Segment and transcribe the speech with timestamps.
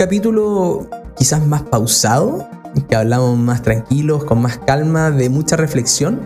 [0.00, 2.48] capítulo quizás más pausado,
[2.88, 6.20] que hablamos más tranquilos, con más calma, de mucha reflexión,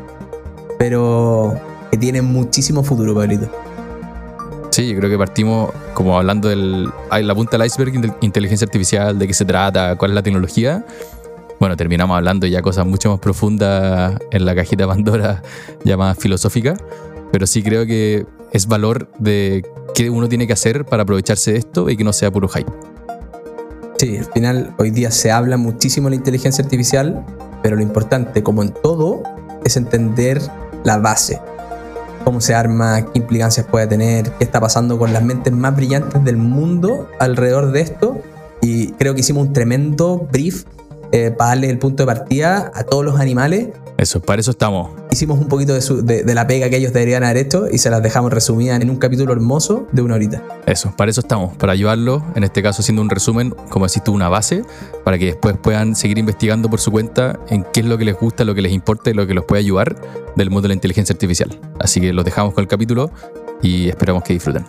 [0.79, 3.51] pero que tiene muchísimo futuro, Pablito.
[4.71, 9.27] Sí, yo creo que partimos como hablando de la punta del iceberg inteligencia artificial, de
[9.27, 10.87] qué se trata, cuál es la tecnología.
[11.59, 15.43] Bueno, terminamos hablando ya cosas mucho más profundas en la cajita Pandora,
[15.99, 16.77] más filosófica,
[17.33, 19.65] pero sí creo que es valor de
[19.97, 22.94] qué uno tiene que hacer para aprovecharse de esto y que no sea puro hype.
[23.99, 27.25] Sí, al final hoy día se habla muchísimo de la inteligencia artificial,
[27.63, 29.23] pero lo importante, como en todo,
[29.65, 30.43] es entender
[30.83, 31.41] la base.
[32.25, 36.25] Cómo se arma, qué implicancias puede tener, qué está pasando con las mentes más brillantes
[36.25, 38.19] del mundo alrededor de esto.
[38.61, 40.65] Y creo que hicimos un tremendo brief
[41.13, 44.91] eh, para darle el punto de partida a todos los animales eso, para eso estamos.
[45.13, 48.33] Hicimos un poquito de, la pega que ellos deberían haber hecho y se las dejamos
[48.33, 50.43] resumidas en un capítulo hermoso de una horita.
[50.67, 54.13] Eso, para eso estamos, para ayudarlos, en este caso haciendo un resumen, como decís tú,
[54.13, 54.65] una base,
[55.05, 58.19] para que después puedan seguir investigando por su cuenta en qué es lo que les
[58.19, 59.97] gusta, lo que les importa y lo que los puede ayudar
[60.37, 61.59] del mundo de la inteligencia artificial.
[61.79, 63.11] Así que los dejamos con el capítulo
[63.63, 64.65] y esperamos que disfruten.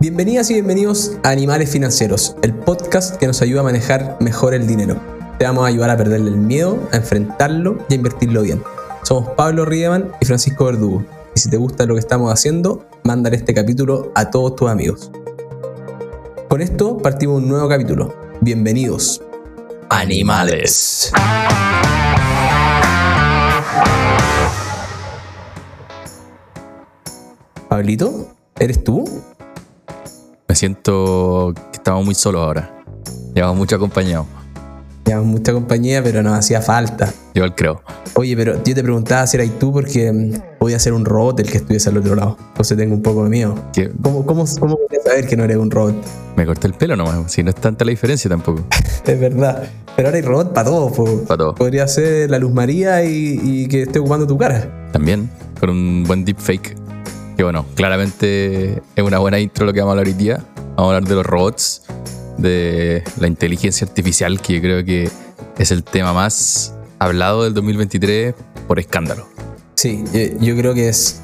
[0.00, 4.66] Bienvenidas y bienvenidos a Animales Financieros, el podcast que nos ayuda a manejar mejor el
[4.66, 8.62] dinero te vamos a ayudar a perderle el miedo, a enfrentarlo y a invertirlo bien.
[9.04, 11.02] Somos Pablo Riedemann y Francisco Verdugo.
[11.34, 15.10] Y si te gusta lo que estamos haciendo, mándale este capítulo a todos tus amigos.
[16.50, 18.14] Con esto partimos un nuevo capítulo.
[18.42, 19.22] Bienvenidos.
[19.88, 21.10] Animales.
[27.66, 29.22] Pablito, ¿eres tú?
[30.46, 32.84] Me siento que estamos muy solos ahora.
[33.34, 34.39] Llevamos mucho acompañado
[35.18, 37.12] mucha compañía, pero nos hacía falta.
[37.34, 37.82] Yo creo.
[38.14, 41.50] Oye, pero yo te preguntaba si eras tú porque mm, podía ser un robot el
[41.50, 42.36] que estuviese al otro lado.
[42.48, 43.54] Entonces tengo un poco de miedo.
[44.02, 45.94] ¿Cómo, cómo, cómo saber que no eres un robot?
[46.36, 48.64] Me corté el pelo nomás, si no es tanta la diferencia tampoco.
[49.04, 49.68] es verdad.
[49.96, 50.92] Pero ahora hay robot para todo.
[51.26, 51.54] Para todo.
[51.54, 54.88] Podría ser la Luz María y, y que esté ocupando tu cara.
[54.92, 56.76] También, con un buen deepfake.
[57.36, 60.40] Que bueno, claramente es una buena intro lo que vamos a hablar hoy día.
[60.76, 61.82] Vamos a hablar de los robots
[62.40, 65.10] de la inteligencia artificial, que yo creo que
[65.58, 68.34] es el tema más hablado del 2023
[68.66, 69.26] por escándalo.
[69.74, 70.04] Sí,
[70.40, 71.20] yo, creo que es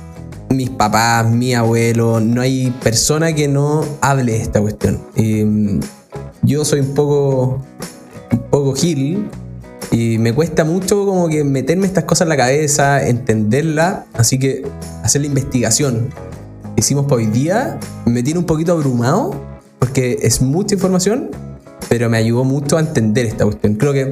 [0.50, 5.02] mis papás, mi abuelo, no hay persona que no hable de esta cuestión.
[5.16, 5.80] Mm,
[6.42, 7.62] yo soy un poco,
[8.32, 9.28] un poco gil
[9.90, 14.64] y me cuesta mucho como que meterme estas cosas en la cabeza, entenderla, así que
[15.02, 16.08] hacer la investigación
[16.76, 19.34] hicimos para hoy día me tiene un poquito abrumado
[19.78, 21.30] porque es mucha información,
[21.88, 23.74] pero me ayudó mucho a entender esta cuestión.
[23.74, 24.06] Creo que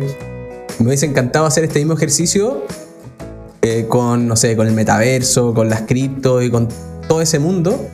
[0.78, 2.64] me hubiese encantado hacer este mismo ejercicio
[3.62, 6.68] eh, con, no sé, con el metaverso, con las cripto y con
[7.08, 7.88] todo ese mundo.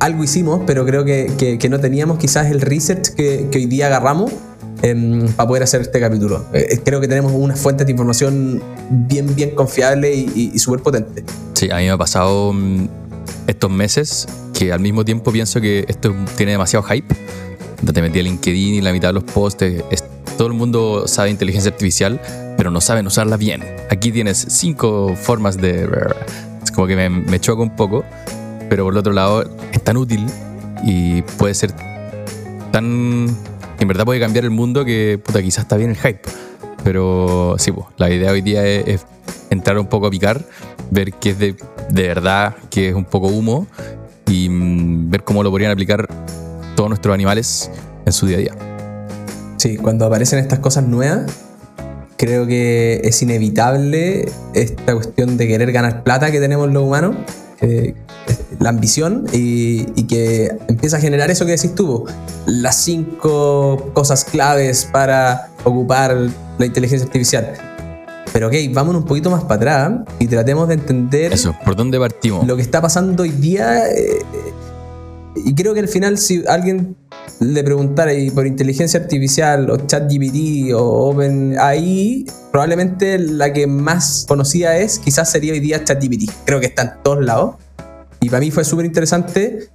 [0.00, 3.86] Algo hicimos, pero creo que, que, no teníamos quizás el research que, que hoy día
[3.86, 4.32] agarramos
[4.82, 6.44] em, para poder hacer este capítulo.
[6.52, 8.60] Eh, eh, creo que tenemos una fuente de información
[8.90, 11.24] bien, bien confiable y, y súper potente.
[11.54, 12.88] Sí, a mí me ha pasado mm,
[13.46, 14.26] estos meses
[14.62, 17.14] que al mismo tiempo pienso que esto tiene demasiado hype.
[17.92, 19.64] Te metí a LinkedIn y la mitad de los posts,
[20.38, 22.20] todo el mundo sabe inteligencia artificial,
[22.56, 23.64] pero no saben usarla bien.
[23.90, 25.88] Aquí tienes cinco formas de...
[26.62, 28.04] Es como que me, me choca un poco,
[28.68, 30.26] pero por el otro lado es tan útil
[30.84, 31.72] y puede ser
[32.70, 33.26] tan...
[33.80, 36.22] En verdad puede cambiar el mundo que puta, quizás está bien el hype.
[36.84, 39.04] Pero sí, pues, la idea hoy día es,
[39.50, 40.44] entrar un poco a picar,
[40.92, 41.56] ver qué es de,
[41.90, 43.66] de verdad, qué es un poco humo
[44.26, 46.06] y mm, ver cómo lo podrían aplicar
[46.76, 47.70] todos nuestros animales
[48.04, 48.52] en su día a día.
[49.56, 51.30] Sí, cuando aparecen estas cosas nuevas,
[52.16, 57.16] creo que es inevitable esta cuestión de querer ganar plata que tenemos los humanos,
[58.58, 62.04] la ambición y, que empieza a generar eso que decís tú,
[62.46, 66.16] las cinco cosas claves para ocupar
[66.58, 67.71] la inteligencia artificial.
[68.32, 71.32] Pero ok, vámonos un poquito más para atrás y tratemos de entender.
[71.32, 72.46] Eso, ¿por dónde partimos?
[72.46, 73.88] Lo que está pasando hoy día.
[73.90, 74.22] Eh,
[75.44, 76.96] y creo que al final, si alguien
[77.40, 84.98] le preguntara por inteligencia artificial o ChatGPT o OpenAI, probablemente la que más conocida es,
[84.98, 86.30] quizás sería hoy día ChatGPT.
[86.44, 87.56] Creo que está en todos lados.
[88.20, 89.68] Y para mí fue súper interesante,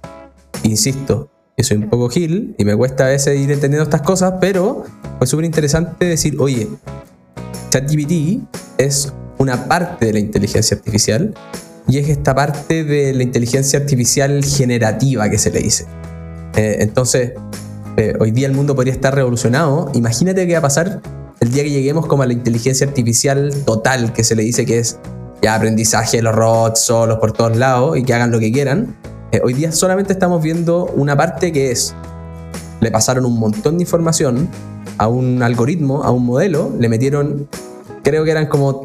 [0.62, 4.34] insisto, que soy un poco gil y me cuesta a veces ir entendiendo estas cosas,
[4.40, 4.84] pero
[5.18, 6.66] fue súper interesante decir, oye,
[7.68, 8.40] ChatGPT
[8.78, 11.34] es una parte de la inteligencia artificial
[11.88, 15.86] y es esta parte de la inteligencia artificial generativa que se le dice.
[16.56, 17.32] Eh, entonces,
[17.96, 19.90] eh, hoy día el mundo podría estar revolucionado.
[19.94, 21.00] Imagínate qué va a pasar
[21.40, 24.80] el día que lleguemos como a la inteligencia artificial total, que se le dice que
[24.80, 24.98] es
[25.40, 28.96] ya aprendizaje de los robots solos por todos lados y que hagan lo que quieran.
[29.30, 31.94] Eh, hoy día solamente estamos viendo una parte que es
[32.80, 34.48] le pasaron un montón de información
[34.98, 37.48] a un algoritmo, a un modelo, le metieron,
[38.02, 38.84] creo que eran como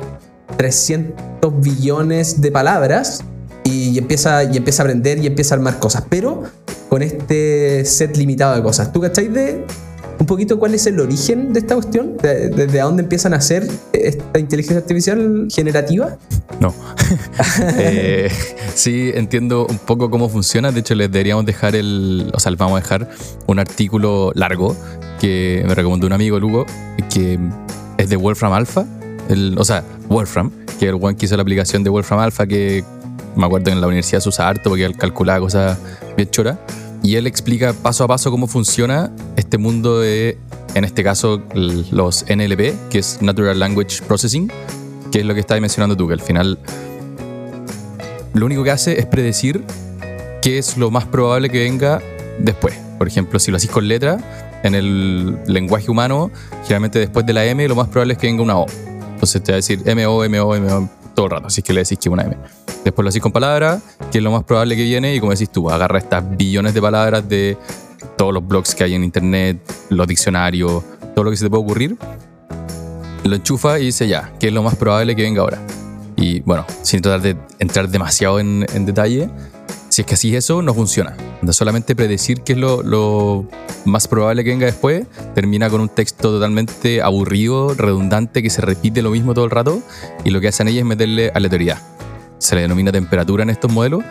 [0.58, 3.24] 300 billones de palabras
[3.64, 6.44] y empieza, y empieza a aprender y empieza a armar cosas, pero
[6.90, 8.94] con este set limitado de cosas.
[8.94, 9.66] ¿Tú cacháis de
[10.20, 12.18] un poquito cuál es el origen de esta cuestión?
[12.22, 16.18] ¿Desde dónde empiezan a hacer esta inteligencia artificial generativa?
[16.60, 16.74] No.
[17.78, 18.32] Eh,
[18.74, 20.72] sí, entiendo un poco cómo funciona.
[20.72, 22.32] De hecho, les deberíamos dejar el.
[22.58, 23.10] Vamos a dejar
[23.46, 24.76] un artículo largo
[25.24, 26.66] que me recomendó un amigo, Lugo,
[27.10, 27.40] que
[27.98, 28.86] es de Wolfram Alpha.
[29.30, 32.84] El, o sea, Wolfram, que el one que hizo la aplicación de Wolfram Alpha que
[33.38, 35.78] me acuerdo en la universidad se usa harto porque él calculaba cosas
[36.18, 36.58] bien choras.
[37.04, 40.38] Y él explica paso a paso cómo funciona este mundo de,
[40.76, 44.52] en este caso, los NLP, que es Natural Language Processing,
[45.10, 46.60] que es lo que estabas mencionando tú, que al final
[48.34, 49.64] lo único que hace es predecir
[50.42, 52.02] qué es lo más probable que venga
[52.40, 52.78] después.
[52.98, 54.18] Por ejemplo, si lo haces con letra,
[54.64, 56.32] en el lenguaje humano,
[56.64, 58.66] generalmente después de la M, lo más probable es que venga una O.
[59.14, 62.00] Entonces te va a decir MO, MO, MO todo el rato, así que le decís
[62.00, 62.38] que una M.
[62.84, 63.82] Después lo hacís con palabras,
[64.12, 66.82] que es lo más probable que viene, y como decís tú, agarra estas billones de
[66.82, 67.58] palabras de
[68.18, 70.84] todos los blogs que hay en internet, los diccionarios,
[71.14, 71.98] todo lo que se te puede ocurrir,
[73.24, 75.60] lo enchufa y dice ya, ¿qué es lo más probable que venga ahora?
[76.18, 79.30] Y bueno, sin tratar de entrar demasiado en, detalle,
[79.94, 81.16] si es que así eso, no funciona.
[81.42, 83.46] No solamente predecir qué es lo, lo,
[83.86, 85.06] más probable que venga después,
[85.36, 89.82] termina con un texto totalmente aburrido, redundante, que se repite lo mismo todo el rato,
[90.24, 91.82] y lo que hacen ellos es meterle aleatoriedad
[92.44, 94.04] se le denomina temperatura en estos modelos,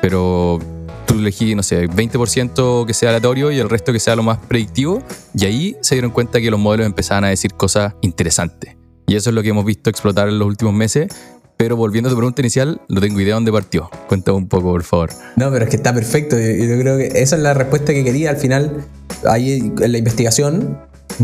[0.00, 0.58] pero
[1.06, 4.38] tú elegí, no sé, 20% que sea aleatorio y el resto que sea lo más
[4.38, 5.02] predictivo,
[5.34, 8.76] y ahí se dieron cuenta que los modelos empezaban a decir cosas interesantes.
[9.06, 11.08] Y eso es lo que hemos visto explotar en los últimos meses.
[11.56, 13.88] Pero volviendo a tu pregunta inicial, no tengo idea dónde partió.
[14.08, 15.10] Cuéntame un poco, por favor.
[15.36, 16.36] No, pero es que está perfecto.
[16.36, 18.30] Yo, yo creo que esa es la respuesta que quería.
[18.30, 18.84] Al final,
[19.28, 20.78] ahí en la investigación,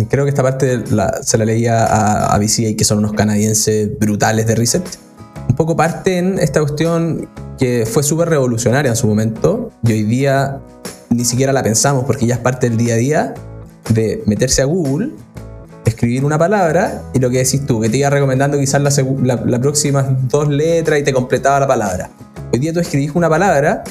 [0.09, 0.85] creo que esta parte
[1.23, 4.85] se la leía a, a BCA, que son unos canadienses brutales de Reset
[5.51, 7.29] un poco parte en esta cuestión
[7.59, 10.61] que fue súper revolucionaria en su momento y hoy día
[11.11, 13.35] ni siquiera la pensamos porque ya es parte del día a día
[13.93, 15.11] de meterse a Google,
[16.01, 19.61] escribir una palabra y lo que decís tú, que te iba recomendando quizás las la,
[19.61, 22.09] próximas dos letras y te completaba la palabra.
[22.51, 23.85] Hoy día tú escribís una palabra,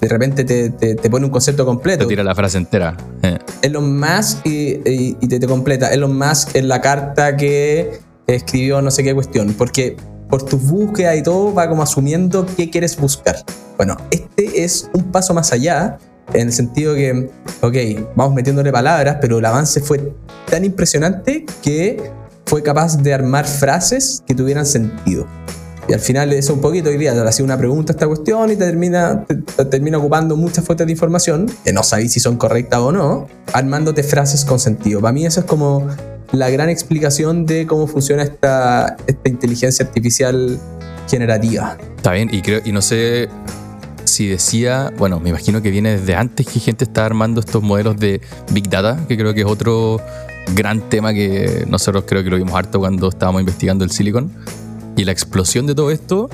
[0.00, 2.02] de repente te, te, pone un concepto completo.
[2.02, 2.96] Te tira la frase entera.
[3.22, 3.38] Eh.
[3.62, 5.92] Elon Musk y, y, y te, te completa.
[5.92, 9.54] Elon Musk en la carta que escribió no sé qué cuestión.
[9.56, 9.96] Porque
[10.28, 13.36] por tus búsquedas y todo, va como asumiendo qué quieres buscar.
[13.76, 15.98] Bueno, este es un paso más allá,
[16.34, 17.30] en el sentido que,
[17.60, 17.76] ok,
[18.16, 20.14] vamos metiéndole palabras, pero el avance fue
[20.50, 22.10] tan impresionante que
[22.46, 25.26] fue capaz de armar frases que tuvieran sentido.
[25.88, 28.50] Y al final eso un poquito hoy día te hacía una pregunta a esta cuestión
[28.50, 29.26] y te termina,
[29.70, 34.02] termina ocupando muchas fuentes de información que no sabéis si son correctas o no, armándote
[34.02, 35.00] frases con sentido.
[35.00, 35.88] Para mí eso es como
[36.30, 40.58] la gran explicación de cómo funciona esta, esta inteligencia artificial
[41.08, 41.76] generativa.
[41.96, 43.28] Está bien, y, creo, y no sé
[44.12, 47.98] si decía, bueno, me imagino que viene desde antes que gente está armando estos modelos
[47.98, 48.20] de
[48.52, 50.00] Big Data, que creo que es otro
[50.54, 54.30] gran tema que nosotros creo que lo vimos harto cuando estábamos investigando el Silicon.
[54.96, 56.28] Y la explosión de todo esto,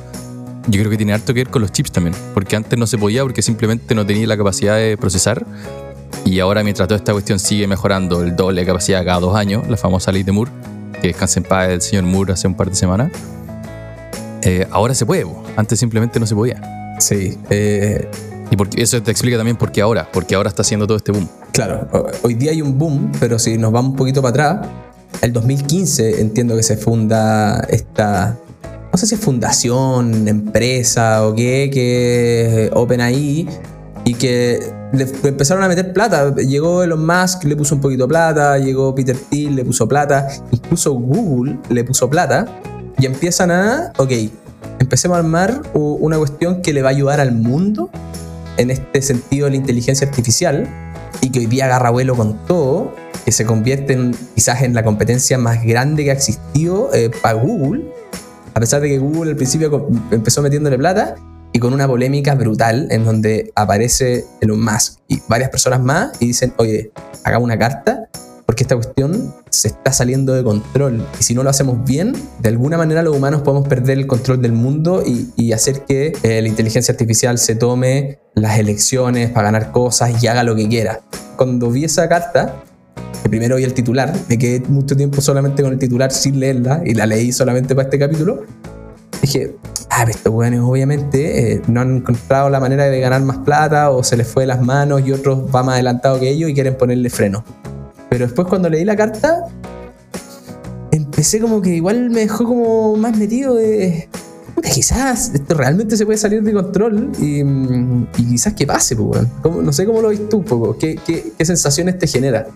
[0.66, 2.98] yo creo que tiene harto que ver con los chips también, porque antes no se
[2.98, 5.46] podía porque simplemente no tenía la capacidad de procesar
[6.24, 9.66] y ahora, mientras toda esta cuestión sigue mejorando el doble de capacidad cada dos años,
[9.68, 10.50] la famosa ley de Moore,
[11.00, 13.12] que descansa en paz el señor Moore hace un par de semanas,
[14.42, 15.24] eh, ahora se puede.
[15.56, 16.77] Antes simplemente no se podía.
[16.98, 17.38] Sí.
[17.50, 18.08] Eh,
[18.50, 21.12] y porque, eso te explica también por qué ahora, porque ahora está haciendo todo este
[21.12, 21.28] boom.
[21.52, 21.88] Claro,
[22.22, 24.68] hoy día hay un boom, pero si nos vamos un poquito para atrás,
[25.22, 28.38] el 2015 entiendo que se funda esta,
[28.92, 33.48] no sé si es fundación, empresa o qué, que es OpenAI,
[34.04, 34.60] y que
[34.92, 36.34] le empezaron a meter plata.
[36.36, 40.28] Llegó Elon Musk, le puso un poquito de plata, llegó Peter Thiel, le puso plata,
[40.50, 42.46] incluso Google le puso plata
[42.98, 44.10] y empiezan a, ok,
[44.88, 47.90] empecemos a armar una cuestión que le va a ayudar al mundo
[48.56, 50.66] en este sentido de la inteligencia artificial
[51.20, 52.94] y que hoy día agarra vuelo con todo,
[53.26, 57.34] que se convierte en, quizás en la competencia más grande que ha existido eh, para
[57.34, 57.84] Google,
[58.54, 61.16] a pesar de que Google al principio empezó metiéndole plata
[61.52, 66.28] y con una polémica brutal en donde aparece Elon Musk y varias personas más y
[66.28, 66.92] dicen, oye,
[67.24, 68.08] hagamos una carta
[68.48, 72.48] porque esta cuestión se está saliendo de control y si no lo hacemos bien, de
[72.48, 76.48] alguna manera los humanos podemos perder el control del mundo y, hacer que eh, la
[76.48, 81.00] inteligencia artificial se tome las elecciones para ganar cosas y haga lo que quiera.
[81.36, 82.62] Cuando vi esa carta,
[83.22, 86.80] que primero vi el titular, me quedé mucho tiempo solamente con el titular sin leerla
[86.86, 88.44] y la leí solamente para este capítulo,
[89.20, 89.56] dije,
[89.90, 94.02] ah, estos weones obviamente eh, no han encontrado la manera de ganar más plata o
[94.02, 96.78] se les fue de las manos y otros va más adelantado que ellos y quieren
[96.78, 97.44] ponerle freno.
[98.10, 99.44] Pero después cuando leí la carta,
[100.92, 104.08] empecé como que igual me dejó como más metido de...
[104.54, 109.08] puta, Quizás esto realmente se puede salir de control y, y quizás que pase, pues,
[109.08, 109.30] weón.
[109.42, 110.76] ¿Cómo- No sé cómo lo ves tú poco.
[110.78, 112.46] ¿Qué, qué, qué sensaciones te genera?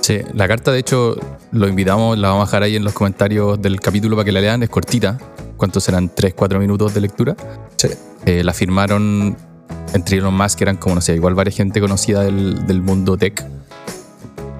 [0.00, 1.16] Sí, la carta de hecho
[1.52, 4.40] lo invitamos, la vamos a dejar ahí en los comentarios del capítulo para que la
[4.40, 5.16] lean, es cortita.
[5.56, 6.10] ¿Cuántos serán?
[6.12, 7.36] ¿3, 4 minutos de lectura?
[7.76, 7.88] Sí.
[8.26, 9.36] Eh, la firmaron
[9.94, 13.16] entre Elon Musk, que eran como, no sé, igual varias gente conocida del, del mundo
[13.16, 13.44] tech.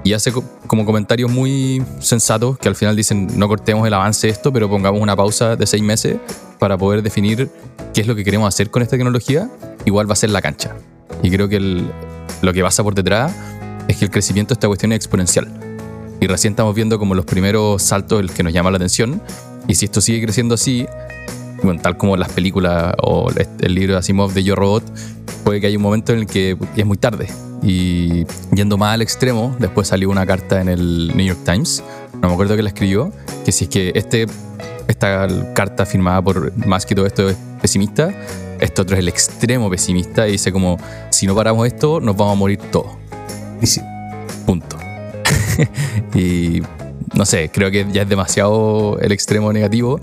[0.03, 4.27] Y hace co- como comentarios muy sensatos que al final dicen, no cortemos el avance
[4.27, 6.17] de esto, pero pongamos una pausa de seis meses
[6.59, 7.49] para poder definir
[7.93, 9.49] qué es lo que queremos hacer con esta tecnología.
[9.85, 10.75] Igual va a ser la cancha.
[11.21, 11.59] Y creo que
[12.41, 13.33] lo que pasa por detrás
[13.87, 15.47] es que el crecimiento de esta cuestión es exponencial.
[16.19, 19.21] Y recién estamos viendo como los primeros saltos el que nos llama la atención.
[19.67, 20.85] Y si esto sigue creciendo así,
[21.63, 23.29] bueno, tal como las películas o
[23.59, 24.83] el libro de Asimov de Yo Robot,
[25.43, 27.27] puede que haya un momento en el que es muy tarde.
[27.61, 31.83] Y yendo más al extremo, después salió una carta en el New York Times,
[32.21, 33.11] no me acuerdo que la escribió,
[33.45, 34.27] que si es que este,
[34.87, 38.13] esta carta firmada por más que todo esto es pesimista,
[38.59, 40.77] esto otro es el extremo pesimista y dice como,
[41.09, 42.91] si no paramos esto, nos vamos a morir todos.
[43.61, 43.81] Y sí,
[44.45, 44.77] Punto.
[46.15, 46.61] y
[47.13, 49.99] no sé, creo que ya es demasiado el extremo negativo.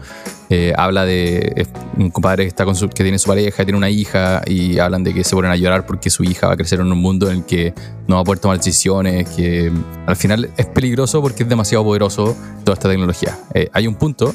[0.53, 1.65] Eh, habla de
[1.97, 5.05] un compadre que, está con su- que tiene su pareja, tiene una hija y hablan
[5.05, 7.31] de que se ponen a llorar porque su hija va a crecer en un mundo
[7.31, 7.73] en el que
[8.09, 9.71] no va a poder tomar decisiones, que
[10.07, 13.39] al final es peligroso porque es demasiado poderoso toda esta tecnología.
[13.55, 14.35] Eh, hay un punto,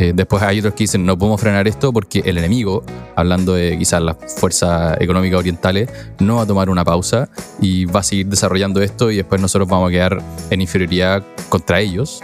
[0.00, 2.82] eh, después hay otros que dicen no podemos frenar esto porque el enemigo,
[3.14, 5.88] hablando de quizás las fuerzas económicas orientales,
[6.18, 7.28] no va a tomar una pausa
[7.60, 11.78] y va a seguir desarrollando esto y después nosotros vamos a quedar en inferioridad contra
[11.80, 12.20] ellos.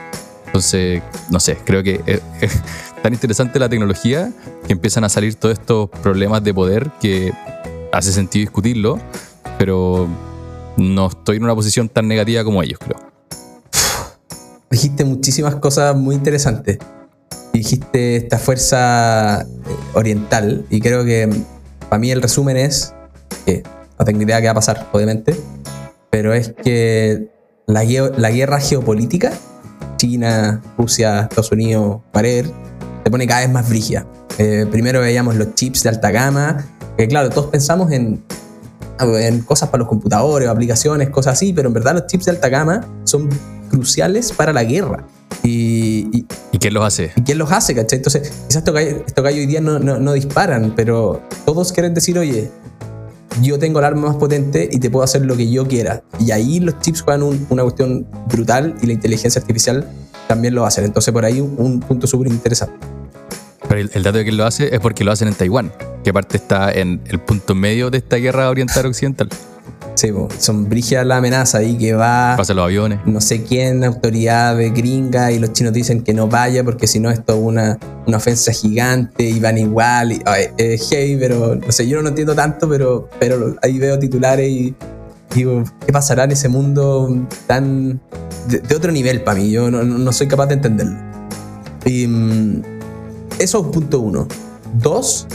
[0.47, 2.62] Entonces, no sé, creo que es, es
[3.02, 4.33] tan interesante la tecnología
[4.67, 7.33] que empiezan a salir todos estos problemas de poder que
[7.93, 8.99] hace sentido discutirlo,
[9.59, 10.09] pero
[10.76, 12.99] no estoy en una posición tan negativa como ellos, creo.
[14.71, 16.78] dijiste muchísimas cosas muy interesantes.
[17.52, 19.47] Dijiste esta fuerza eh,
[19.95, 21.28] oriental y creo que
[21.88, 22.95] para mí el resumen es
[23.45, 23.62] que
[23.99, 25.35] no tengo idea qué va a pasar, obviamente,
[26.11, 27.28] pero es que
[27.67, 27.85] la,
[28.17, 29.33] la guerra geopolítica,
[29.97, 32.52] China, Rusia, Estados Unidos, whatever,
[33.09, 34.05] se pone cada vez más brígida.
[34.37, 36.62] Eh, primero veíamos los chips de alta gama,
[36.99, 38.23] que claro, todos pensamos en,
[39.00, 42.50] en cosas para los computadores, aplicaciones, cosas así, pero en verdad los chips de alta
[42.50, 43.31] gama son
[43.71, 45.07] cruciales para la guerra.
[45.43, 47.12] Y, y- ¿Y quién los hace?
[47.17, 47.97] ¿Y quién los hace, cachai?
[47.97, 51.95] Entonces, quizás estos gallos, estos gallos hoy día no, no- no disparan, pero todos quieren
[51.95, 52.50] decir, oye,
[53.41, 56.03] yo tengo el arma más potente y te puedo hacer lo que yo quiera.
[56.19, 59.88] Y ahí los chips juegan un- una cuestión brutal y la inteligencia artificial
[60.27, 60.85] también lo hacer.
[60.85, 62.75] Entonces, por ahí un, un punto súper interesante.
[63.69, 65.73] Pero el, el dato de quién lo hace es porque lo hacen en Taiwán,
[66.03, 69.29] que aparte está en el punto medio de esta guerra oriental occidental.
[69.95, 73.01] Sí, son brígidas la amenaza ahí que va Pasa los aviones.
[73.05, 77.01] no sé quién, autoridad de gringa, y los chinos dicen que no vaya porque si
[77.01, 80.13] no esto es una, una ofensa gigante y van igual.
[80.13, 83.79] Y, ay, es heavy, pero no sé, yo no lo entiendo tanto, pero, pero ahí
[83.79, 84.75] veo titulares y
[85.35, 88.01] digo, ¿qué pasará en ese mundo tan
[88.49, 89.51] de, de otro nivel para mí?
[89.51, 90.97] Yo no, no- no soy capaz de entenderlo.
[91.85, 92.63] Y mm,
[93.38, 94.26] eso es punto uno.
[94.75, 95.26] Dos,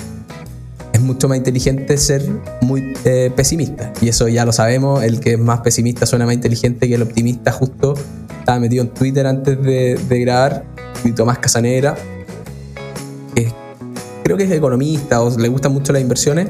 [0.92, 2.24] es mucho más inteligente ser
[2.62, 3.92] muy eh, pesimista.
[4.02, 5.04] Y eso ya lo sabemos.
[5.04, 7.52] El que es más pesimista suena más inteligente que el optimista.
[7.52, 7.96] Justo
[8.40, 10.64] estaba metido en Twitter antes de, de grabar.
[11.04, 11.96] Y Tomás Casanera,
[13.36, 13.52] que
[14.24, 16.48] creo que es economista o le gustan mucho las inversiones,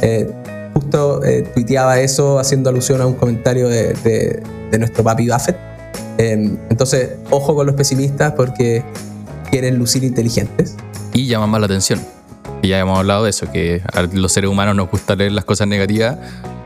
[0.00, 0.28] eh,
[0.74, 5.56] justo eh, tuiteaba eso haciendo alusión a un comentario de, de- nuestro papi Buffett.
[6.18, 8.82] Eh, entonces, ojo con los pesimistas porque
[9.50, 10.74] quieren lucir inteligentes.
[11.14, 12.00] Y llaman más la atención.
[12.62, 15.44] Y ya hemos hablado de eso, que a los seres humanos nos gusta leer las
[15.44, 16.16] cosas negativas,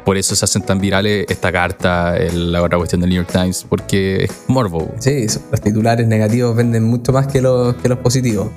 [0.05, 3.67] por eso se hacen tan virales esta carta, la otra cuestión del New York Times,
[3.69, 4.93] porque es morbo.
[5.01, 8.49] Sí, los titulares negativos venden mucho más que los, que los positivos.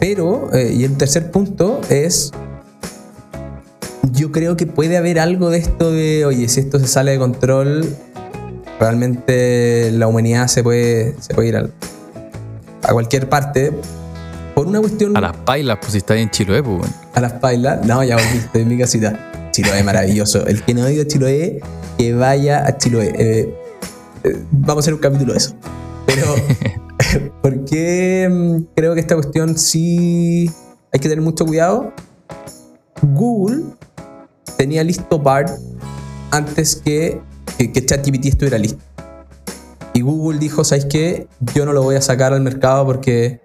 [0.00, 2.32] Pero, eh, y el tercer punto es,
[4.12, 7.18] yo creo que puede haber algo de esto de, oye, si esto se sale de
[7.18, 7.86] control,
[8.78, 11.72] realmente la humanidad se puede, se puede ir al-
[12.82, 13.72] a cualquier parte
[14.54, 16.94] por una cuestión A las pailas, pues si está ahí en Chiloé, pues, bueno.
[17.14, 17.84] a las pailas.
[17.86, 19.50] No, ya volviste en mi casita.
[19.52, 20.46] Chiloé, maravilloso.
[20.46, 21.60] El que no ha ido a Chiloé,
[21.98, 23.12] que vaya a Chiloé.
[23.18, 23.54] Eh,
[24.24, 25.54] eh, vamos a hacer un capítulo de eso.
[26.06, 26.34] Pero,
[27.42, 30.50] ¿por qué mm, creo que esta cuestión sí
[30.92, 31.92] hay que tener mucho cuidado?
[33.02, 33.64] Google
[34.56, 35.50] tenía listo BART
[36.30, 37.20] antes que,
[37.58, 38.82] que, que ChatGPT estuviera listo.
[39.94, 41.26] Y Google dijo, ¿sabes qué?
[41.54, 43.40] Yo no lo voy a sacar al mercado porque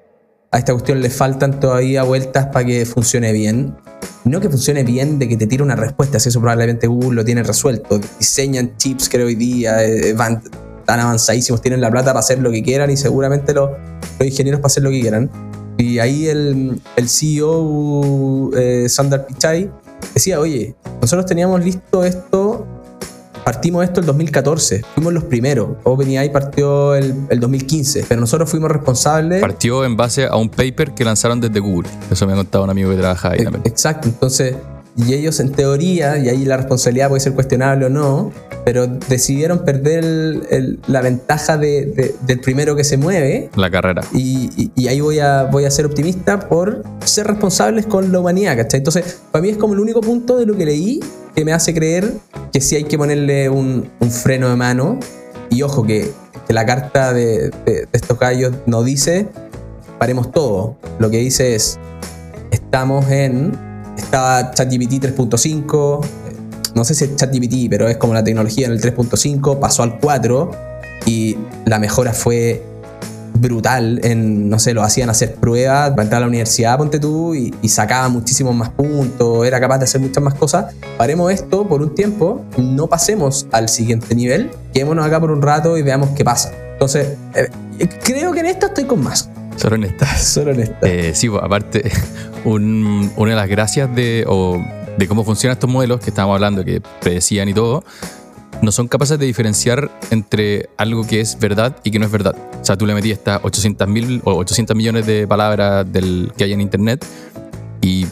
[0.56, 3.76] a esta cuestión le faltan todavía vueltas para que funcione bien.
[4.24, 7.26] No que funcione bien de que te tire una respuesta, si eso probablemente Google lo
[7.26, 8.00] tiene resuelto.
[8.18, 10.42] Diseñan chips que hoy día eh, van
[10.86, 13.70] tan avanzadísimos, tienen la plata para hacer lo que quieran y seguramente los,
[14.18, 15.30] los ingenieros para hacer lo que quieran.
[15.78, 18.88] Y ahí el, el CEO, eh,
[19.28, 19.70] Pichai,
[20.14, 22.45] decía, oye, nosotros teníamos listo esto,
[23.46, 25.78] partimos esto el 2014, fuimos los primeros.
[25.84, 29.40] OpenAI partió el, el 2015, pero nosotros fuimos responsables.
[29.40, 31.88] Partió en base a un paper que lanzaron desde Google.
[32.12, 33.62] Eso me ha contado un amigo que trabaja ahí también.
[33.66, 34.56] Exacto, entonces,
[34.98, 38.32] y ellos en teoría, y ahí la responsabilidad puede ser cuestionable o no,
[38.64, 43.70] pero decidieron perder el- el- la ventaja de- de- del primero que se mueve La
[43.70, 44.02] carrera.
[44.14, 48.20] y, y- y ahí voy a, voy a ser optimista por ser responsables con la
[48.20, 48.80] humanidad, ¿cachai?
[48.80, 51.02] Entonces, para mí es como el único punto de lo que leí
[51.36, 52.14] que me hace creer
[52.54, 54.98] que sí hay que ponerle un, un freno de mano.
[55.50, 56.10] Y ojo, que,
[56.48, 59.28] que la carta de, de- de estos gallos no dice
[60.00, 60.78] paremos todo.
[61.00, 61.78] Lo que dice es
[62.52, 63.75] estamos en.
[63.98, 66.06] Estaba ChatGPT 3.5.
[66.06, 66.10] eh,
[66.76, 70.00] No sé si es ChatGPT, pero es como la tecnología en el 3.5, pasó al
[70.00, 70.52] 4
[71.06, 72.64] y la mejora fue
[73.40, 74.00] brutal.
[74.04, 77.54] En, no sé, lo hacían hacer pruebas para entrar a la universidad, ponte tú, y,
[77.68, 80.74] sacaba muchísimos más puntos, era capaz de hacer muchas más cosas.
[80.98, 85.78] Paremos esto por un tiempo, no pasemos al siguiente nivel, quedémonos acá por un rato
[85.78, 86.52] y veamos qué pasa.
[86.74, 87.50] Entonces, eh,
[88.04, 89.30] creo que en esto estoy con más.
[89.56, 90.22] Solo en estas.
[90.34, 90.88] Solo en esta.
[90.88, 91.90] Eh, sí, pues, aparte,
[92.46, 94.62] un- una de las gracias de, o
[94.98, 97.84] de cómo funcionan estos modelos que estábamos hablando, que predecían y todo,
[98.62, 102.36] no son capaces de diferenciar entre algo que es verdad y que no es verdad.
[102.62, 106.46] O sea, tú le metías estas 800 mil o 800 millones de palabras del, que
[106.46, 107.06] hay en Internet
[107.82, 108.08] y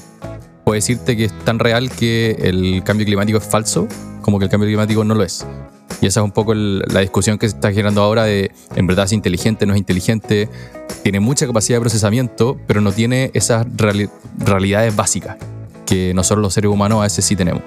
[0.66, 3.88] puede decirte que es tan real que el cambio climático es falso
[4.22, 5.46] como que el cambio climático no lo es.
[6.04, 8.88] Y esa es un poco el- la discusión que se está generando ahora de en
[8.88, 10.50] verdad es inteligente, no es inteligente,
[11.02, 15.38] tiene mucha capacidad de procesamiento, pero no tiene esas reali- realidades básicas
[15.86, 17.64] que nosotros los seres humanos a veces sí tenemos.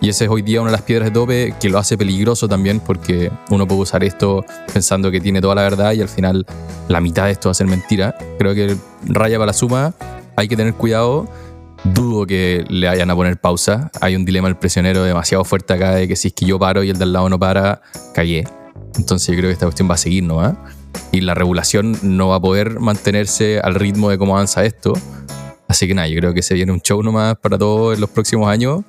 [0.00, 2.46] Y esa es hoy día una de las piedras de tope que lo hace peligroso
[2.46, 6.46] también porque uno puede usar esto pensando que tiene toda la verdad y al final
[6.86, 8.16] la mitad de esto va a ser mentira.
[8.38, 9.92] Creo que raya para la suma,
[10.36, 11.26] hay que tener cuidado.
[11.84, 13.90] Dudo que le vayan a poner pausa.
[14.00, 16.82] Hay un dilema del prisionero demasiado fuerte acá de que si es que yo paro
[16.82, 17.82] y el de al lado no para,
[18.14, 18.44] callé.
[18.96, 20.40] Entonces yo creo que esta cuestión va a seguir, ¿no?
[20.40, 20.56] ¿Ah?
[21.10, 24.92] Y la regulación no va a poder mantenerse al ritmo de cómo avanza esto.
[25.66, 28.10] Así que nada, yo creo que se viene un show nomás para todos en los
[28.10, 28.82] próximos años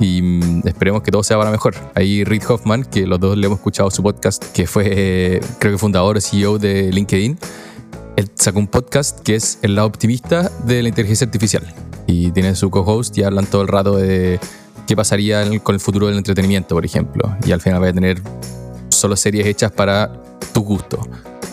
[0.00, 1.74] y mm, esperemos que todo sea para mejor.
[1.94, 5.78] Ahí Reid Hoffman, que los dos le hemos escuchado su podcast, que fue creo que
[5.78, 7.38] fundador o CEO de LinkedIn,
[8.16, 11.62] él sacó un podcast que es el lado optimista de la inteligencia artificial
[12.06, 14.38] y tiene su co-host y hablan todo el rato de
[14.86, 17.36] qué pasaría con el futuro del entretenimiento, por ejemplo.
[17.46, 18.20] Y al final va a tener
[18.88, 20.12] solo series hechas para
[20.52, 20.98] tu gusto.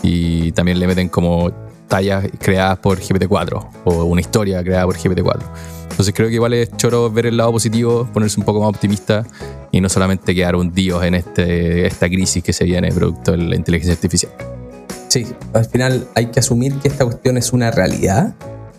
[0.02, 1.52] Y también le meten como
[1.86, 5.42] tallas creadas por GPT-4 o una historia creada por GPT-4.
[5.90, 9.24] Entonces creo que es choro ver el lado positivo, ponerse un poco más optimista
[9.70, 13.56] y no solamente quedar hundidos en este, esta crisis que se viene producto de la
[13.56, 14.57] inteligencia artificial.
[15.08, 18.34] Sí, al final hay que asumir que esta cuestión es una realidad.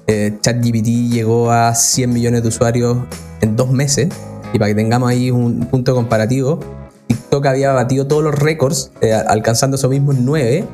[0.07, 2.97] Eh, ChatGPT llegó a 100 millones de usuarios
[3.41, 4.09] en dos meses.
[4.53, 6.59] Y para que tengamos ahí un punto comparativo,
[7.07, 10.65] TikTok había batido todos los récords, eh, alcanzando eso mismo en 9,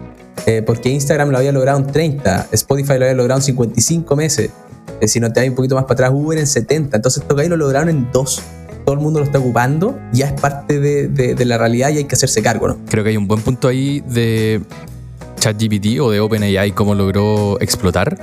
[0.45, 4.51] eh, porque Instagram lo había logrado en 30, Spotify lo había logrado en 55 meses.
[5.01, 6.97] Eh, si no te vas un poquito más para atrás, Uber en 70.
[6.97, 8.41] Entonces estos gallos lo lograron en dos.
[8.85, 12.13] Todo el mundo lo está ocupando, ya es parte de la realidad y hay que
[12.13, 12.77] hacerse cargo, ¿no?
[12.87, 14.61] Creo que hay un buen punto ahí de
[15.39, 18.17] ChatGPT o de OpenAI, cómo logró explotar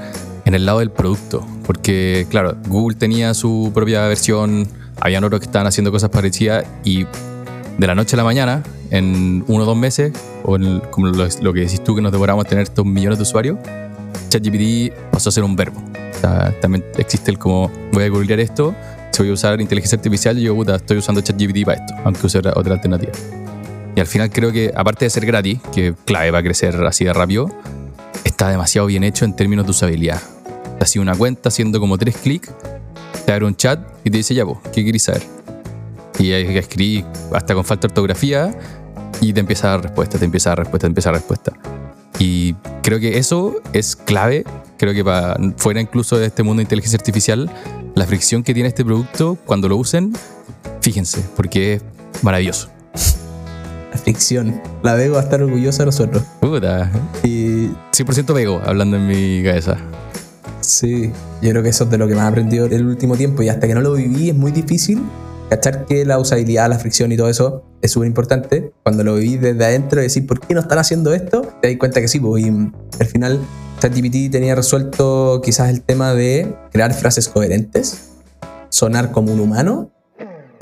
[0.44, 1.46] en el lado del producto.
[1.64, 4.68] Porque, claro, Google tenía su propia versión,
[5.00, 7.04] habían otros que estaban haciendo cosas parecidas y
[7.78, 10.12] de la noche a la mañana, en uno o dos meses,
[10.44, 13.22] o en como lo, que decís tú, que nos demoramos a tener estos millones de
[13.22, 13.58] usuarios,
[14.28, 15.80] ChatGPT pasó a ser un verbo.
[15.80, 18.74] O sea, también existe el como, voy a googlear esto,
[19.10, 22.38] si voy a usar inteligencia artificial, yo puta, estoy usando ChatGPT para esto, aunque use
[22.38, 23.12] otra, otra alternativa.
[23.94, 27.04] Y al final creo que, aparte de ser gratis, que clave va a crecer así
[27.04, 27.50] de rápido,
[28.24, 30.20] está demasiado bien hecho en términos de usabilidad.
[30.80, 32.50] Así una cuenta, haciendo como tres clics,
[33.26, 35.22] te abre un chat y te dice, ya vos, ¿qué querés saber?
[36.18, 38.54] Y ahí escribí hasta con falta de ortografía
[39.20, 41.20] y te empieza a dar respuesta, te empieza a dar respuesta, te empieza a dar
[41.20, 41.52] respuesta.
[42.18, 44.44] Y creo que eso es clave.
[44.76, 47.50] Creo que para fuera incluso de este mundo de inteligencia artificial,
[47.94, 50.12] la fricción que tiene este producto cuando lo usen,
[50.80, 51.82] fíjense, porque es
[52.22, 52.68] maravilloso.
[53.92, 54.60] La fricción.
[54.82, 56.22] La Vego va a estar orgullosa de nosotros.
[56.40, 56.90] Puta,
[57.22, 59.76] Y 100% Vego, hablando en mi cabeza.
[60.60, 61.10] sí,
[61.42, 63.48] yo creo que eso es de lo que más he aprendido el último tiempo y
[63.48, 65.02] hasta que no lo viví es muy difícil
[65.50, 68.72] cachar que la usabilidad, la fricción y todo eso es súper importante.
[68.82, 71.42] Cuando lo viví desde adentro y decir, ¿por qué no están haciendo esto?
[71.60, 73.38] Te das cuenta que sí, pues, y al final
[73.80, 78.10] ChatGPT tenía resuelto quizás el tema de crear frases coherentes,
[78.70, 79.90] sonar como un humano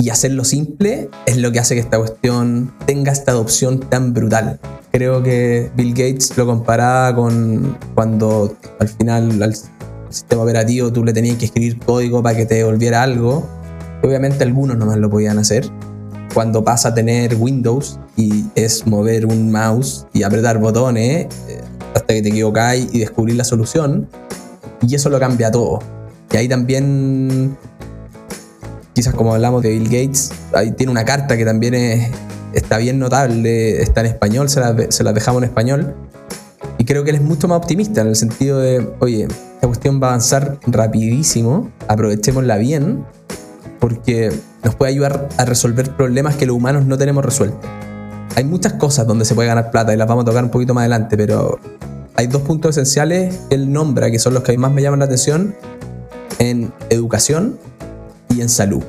[0.00, 4.58] y hacerlo simple es lo que hace que esta cuestión tenga esta adopción tan brutal.
[4.92, 9.54] Creo que Bill Gates lo comparaba con cuando al final al
[10.08, 13.46] sistema operativo tú le tenías que escribir código para que te devolviera algo.
[14.02, 15.68] Obviamente algunos nomás lo podían hacer.
[16.32, 21.60] Cuando pasa a tener Windows y es mover un mouse y apretar botones eh,
[21.94, 24.08] hasta que te equivocáis y descubrir la solución.
[24.80, 25.80] Y eso lo cambia todo.
[26.32, 27.56] Y ahí también
[29.00, 32.12] quizás como hablamos de Bill Gates, ahí tiene una carta que también
[32.52, 35.94] está bien notable, está en español, se la, dejamos en español.
[36.76, 39.22] Y creo que él es mucho más optimista en el sentido de, oye,
[39.54, 43.06] esta cuestión va a avanzar rapidísimo, aprovechémosla bien,
[43.78, 44.30] porque
[44.64, 47.70] nos puede ayudar a resolver problemas que los humanos no tenemos resueltos.
[48.36, 50.74] Hay muchas cosas donde se puede ganar plata y las vamos a tocar un poquito
[50.74, 51.58] más adelante, pero
[52.16, 55.06] hay dos puntos esenciales que él nombra, que son los que más me llaman la
[55.06, 55.54] atención,
[56.38, 57.58] en educación
[58.40, 58.82] en salud.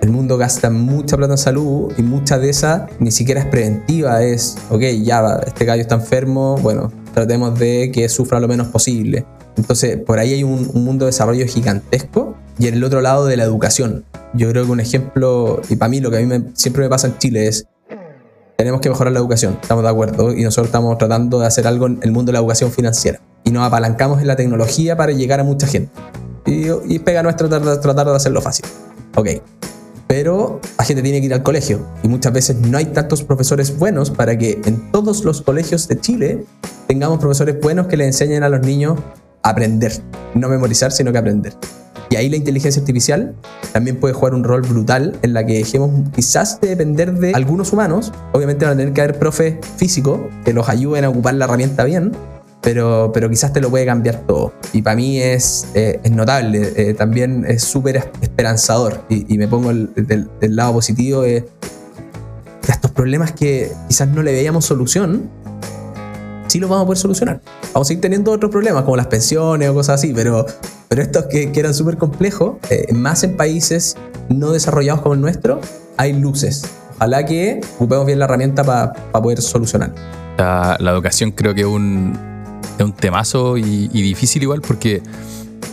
[0.00, 4.22] El mundo gasta mucha plata en salud y mucha de esa ni siquiera es preventiva,
[4.22, 9.24] es, ok, ya, este gallo está enfermo, bueno, tratemos de que sufra lo menos posible.
[9.56, 13.36] Entonces, por ahí hay un, mundo de desarrollo gigantesco y en el otro lado de
[13.36, 14.04] la educación.
[14.34, 17.08] Yo creo que un ejemplo, y para mí lo que a mí siempre me pasa
[17.08, 17.66] en Chile es,
[18.58, 21.86] tenemos que mejorar la educación, estamos de acuerdo, y nosotros estamos tratando de hacer algo
[21.86, 23.20] en el mundo de la educación financiera.
[23.44, 25.90] Y nos apalancamos en la tecnología para llegar a mucha gente
[26.46, 28.66] y, pega nuestro tratar, tratar de hacerlo fácil.
[29.16, 29.28] Ok.
[30.06, 33.76] Pero la gente tiene que ir al colegio y muchas veces no hay tantos profesores
[33.76, 36.44] buenos para que en todos los colegios de Chile
[36.86, 38.98] tengamos profesores buenos que le enseñen a los niños
[39.42, 39.92] a aprender,
[40.34, 41.54] no memorizar, sino que aprender.
[42.08, 43.34] Y ahí la inteligencia artificial
[43.72, 47.72] también puede jugar un rol brutal en la que dejemos quizás de depender de algunos
[47.72, 48.12] humanos.
[48.32, 51.84] Obviamente van a tener que haber profes físicos que los ayuden a ocupar la herramienta
[51.84, 52.12] bien,
[52.66, 54.52] pero, pero quizás te lo puede cambiar todo.
[54.72, 59.04] Y para mí es, eh, notable, eh, también es súper esperanzador.
[59.08, 61.48] Y, me pongo del, lado positivo de,
[62.66, 65.30] estos problemas que quizás no le veíamos solución,
[66.48, 67.40] sí los vamos a poder solucionar.
[67.72, 70.44] Vamos a ir teniendo otros problemas como las pensiones o cosas así, pero,
[70.88, 73.94] pero estos que, que eran súper complejos, eh, más en países
[74.28, 75.60] no desarrollados como el nuestro,
[75.98, 76.64] hay luces.
[76.96, 79.94] Ojalá que ocupemos bien la herramienta para poder solucionar.
[80.36, 82.35] La, la, educación creo que es un,
[82.78, 85.02] es un temazo y, difícil igual porque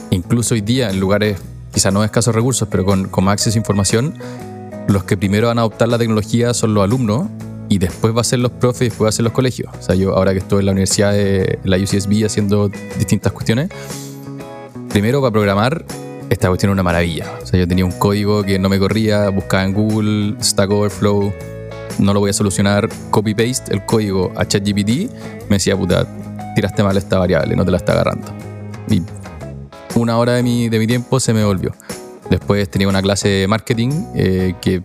[0.10, 1.38] incluso hoy día en lugares
[1.74, 4.14] quizás no de escasos recursos, pero con, con más acceso a información,
[4.88, 7.28] los que primero van a adoptar la tecnología son los alumnos
[7.70, 9.72] y después va a ser los profes y después va a ser los colegios.
[9.80, 13.70] O sea, yo ahora que estoy en la universidad de la UCSB haciendo distintas cuestiones,
[14.90, 15.86] primero para programar,
[16.30, 17.32] esta cuestión es una maravilla.
[17.42, 21.34] O sea, yo tenía un código que no me corría, buscaba en Google, Stack Overflow,
[22.00, 25.12] no lo voy a solucionar, copy-paste el código a ChatGPT,
[25.50, 26.08] me decía, puta,
[26.56, 28.28] tiraste mal esta variable, no te la está agarrando.
[28.90, 29.02] Y
[29.96, 31.74] una hora de mi, de mi tiempo se me volvió.
[32.30, 34.82] Después tenía una clase de marketing eh, que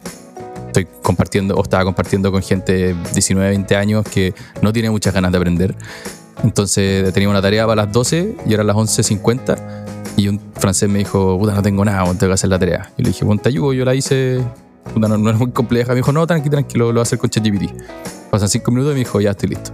[0.67, 5.15] estoy compartiendo o estaba compartiendo con gente de 19, 20 años que no tiene muchas
[5.15, 5.75] ganas de aprender.
[6.43, 10.99] Entonces tenía una tarea para las 12 y eran las 11.50 y un francés me
[10.99, 12.91] dijo, puta, no tengo nada, tengo que hacer la tarea.
[12.97, 14.41] Y le dije, bueno, te ayudo, yo la hice,
[14.93, 15.91] puta, no, no, es muy compleja.
[15.91, 17.73] Me dijo, no, tranqui, tranquilo, lo voy a hacer con ChatGPT.
[18.31, 19.73] Pasan 5 minutos y me dijo, ya estoy listo.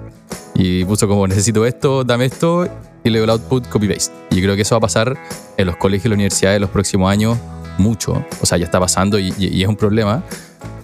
[0.54, 2.68] Y puso como necesito esto, dame esto
[3.02, 4.14] y le el output copy paste.
[4.30, 5.16] Y creo que eso va a pasar
[5.56, 7.38] en los colegios y las universidades en los próximos años
[7.78, 8.24] mucho.
[8.40, 10.22] O sea, ya está pasando y, es un problema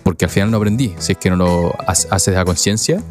[0.03, 0.95] porque al final no aprendí.
[0.99, 3.03] Si es que no lo haces a conciencia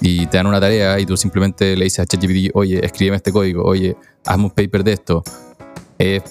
[0.00, 3.32] y te dan una tarea y tú simplemente le dices a ChatGPT, oye, escríbeme este
[3.32, 3.96] código, oye,
[4.26, 5.22] hazme un paper de esto.
[5.98, 6.22] Es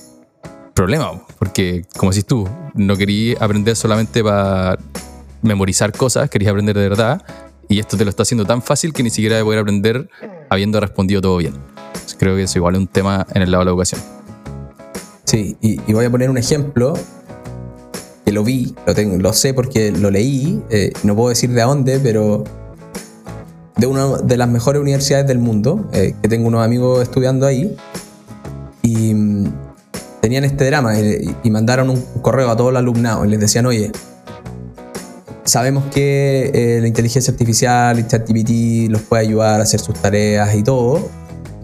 [0.74, 4.78] problema, porque como decís tú, no querías aprender solamente para
[5.42, 7.22] memorizar cosas, querías aprender de verdad
[7.70, 10.10] y esto te lo está haciendo tan fácil que ni siquiera de poder aprender
[10.50, 11.54] habiendo respondido todo bien.
[12.18, 14.02] creo que eso igual es un tema en el lado de la educación.
[15.24, 16.96] Sí, y, voy a poner un ejemplo
[18.26, 21.62] que lo vi, lo, tengo, lo sé porque lo leí, eh, no puedo decir de
[21.62, 22.44] dónde, pero
[23.78, 27.78] de una de las mejores universidades del mundo, eh, que tengo unos amigos estudiando ahí,
[28.82, 29.54] y mm,
[30.22, 33.68] tenían este drama y, y mandaron un correo a todos los alumnados y les decían,
[33.68, 33.92] oye,
[35.50, 40.54] sabemos que eh, la inteligencia artificial y ChatGPT los puede ayudar a hacer sus tareas
[40.56, 41.10] y todo,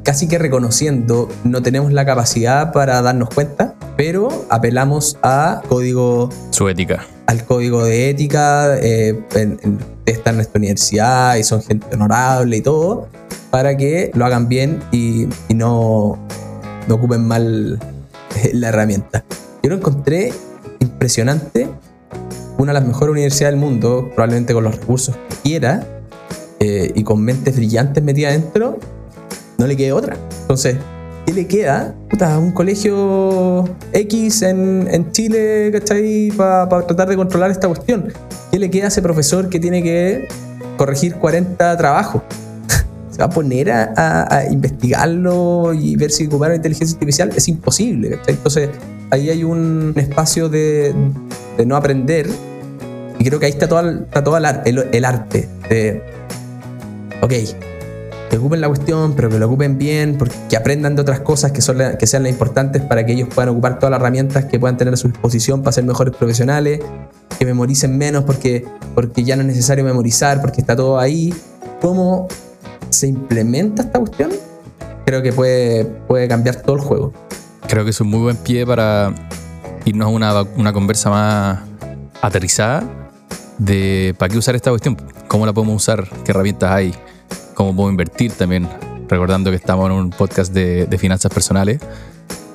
[0.03, 6.29] casi que reconociendo no tenemos la capacidad para darnos cuenta, pero apelamos a código...
[6.49, 7.05] Su ética.
[7.27, 9.19] Al código de ética, eh,
[10.05, 13.07] está en nuestra universidad y son gente honorable y todo,
[13.51, 16.17] para que lo hagan bien y, no,
[16.87, 17.79] no ocupen mal
[18.53, 19.23] la herramienta.
[19.61, 20.33] Yo lo encontré
[20.79, 21.67] impresionante
[22.57, 25.85] una de las mejores universidades del mundo, probablemente con los recursos que quiera
[26.59, 28.79] eh, y con mentes brillantes metidas adentro,
[29.57, 30.17] no le quede otra.
[30.41, 30.77] Entonces,
[31.25, 31.95] ¿qué le queda?
[32.09, 36.31] Puta, un colegio X en, en Chile, ¿cachai?
[36.35, 38.11] Para tratar de controlar esta cuestión.
[38.51, 40.27] ¿Qué le queda a ese profesor que tiene que
[40.77, 42.21] corregir 40 trabajos?
[43.11, 47.31] ¿Se va a poner a, a, investigarlo y ver si ocuparon inteligencia artificial?
[47.35, 48.35] Es imposible, ¿cachai?
[48.35, 48.69] Entonces,
[49.11, 50.93] ahí hay un espacio de,
[51.65, 52.27] no aprender
[53.19, 56.03] y creo que ahí está todo, el, arte de,
[57.21, 57.31] ok,
[58.29, 61.51] que ocupen la cuestión, pero que lo ocupen bien, porque, que aprendan de otras cosas
[61.51, 64.93] que, sean las importantes para que ellos puedan ocupar todas las herramientas que puedan tener
[64.93, 66.81] a su disposición para ser mejores profesionales,
[67.39, 68.65] que memoricen menos porque,
[69.15, 71.33] ya no es necesario memorizar, porque está todo ahí.
[71.81, 72.27] ¿Cómo
[72.89, 74.31] se implementa esta cuestión?
[75.05, 77.13] Creo que puede cambiar todo el juego.
[77.67, 79.13] Creo que es un muy buen pie para
[79.85, 81.59] irnos a una, una conversa más
[82.21, 82.83] aterrizada
[83.57, 84.97] de para qué usar esta cuestión,
[85.27, 86.93] cómo la podemos usar, qué herramientas hay,
[87.53, 88.67] cómo puedo invertir también,
[89.07, 91.79] recordando que estamos en un podcast de, finanzas personales.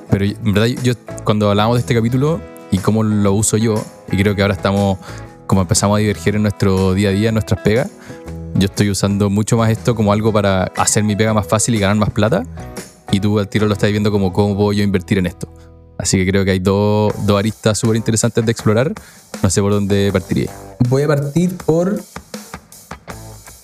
[0.09, 0.93] Pero en verdad, yo
[1.23, 3.75] cuando hablamos de este capítulo y cómo lo uso yo,
[4.11, 4.97] y creo que ahora estamos,
[5.47, 7.89] como empezamos a diverger en nuestro día a día, en nuestras pegas,
[8.55, 11.79] yo estoy usando mucho más esto como algo para hacer mi pega más fácil y
[11.79, 12.43] ganar más plata.
[13.11, 15.47] Y tú al tiro lo estás viendo como cómo puedo yo invertir en esto.
[15.97, 18.93] Así que creo que hay dos, dos aristas súper interesantes de explorar.
[19.43, 20.49] No sé por dónde partiría.
[20.89, 22.01] Voy a partir por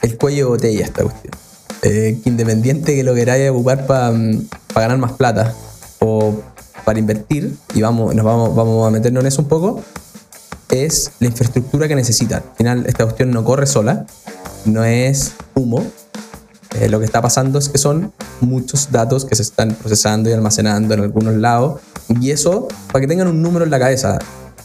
[0.02, 1.34] el cuello de botella esta cuestión.
[1.84, 4.12] Eh, independiente que lo queráis ocupar para
[4.76, 5.56] ganar más plata
[6.00, 6.42] o
[6.86, 9.82] para invertir, y vamos, nos vamos, vamos a meternos en eso un poco,
[10.70, 12.44] es la infraestructura que necesitan.
[12.50, 14.06] Al final, esta cuestión no corre sola,
[14.66, 15.86] no es humo,
[16.80, 18.12] eh, lo que está pasando es que son
[18.42, 21.82] muchos datos que se están procesando y almacenando en algunos lados.
[22.22, 24.20] Y eso, para que tengan un número en la cabeza,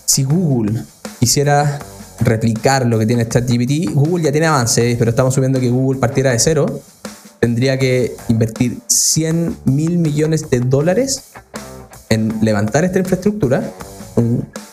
[0.05, 0.85] si Google
[1.21, 1.79] quisiera
[2.21, 6.31] replicar lo que tiene ChatGPT, Google ya tiene avances, pero estamos subiendo que Google partiera
[6.31, 6.81] de cero,
[7.41, 11.25] tendría que invertir 100 mil millones de dólares
[12.09, 13.73] en levantar esta infraestructura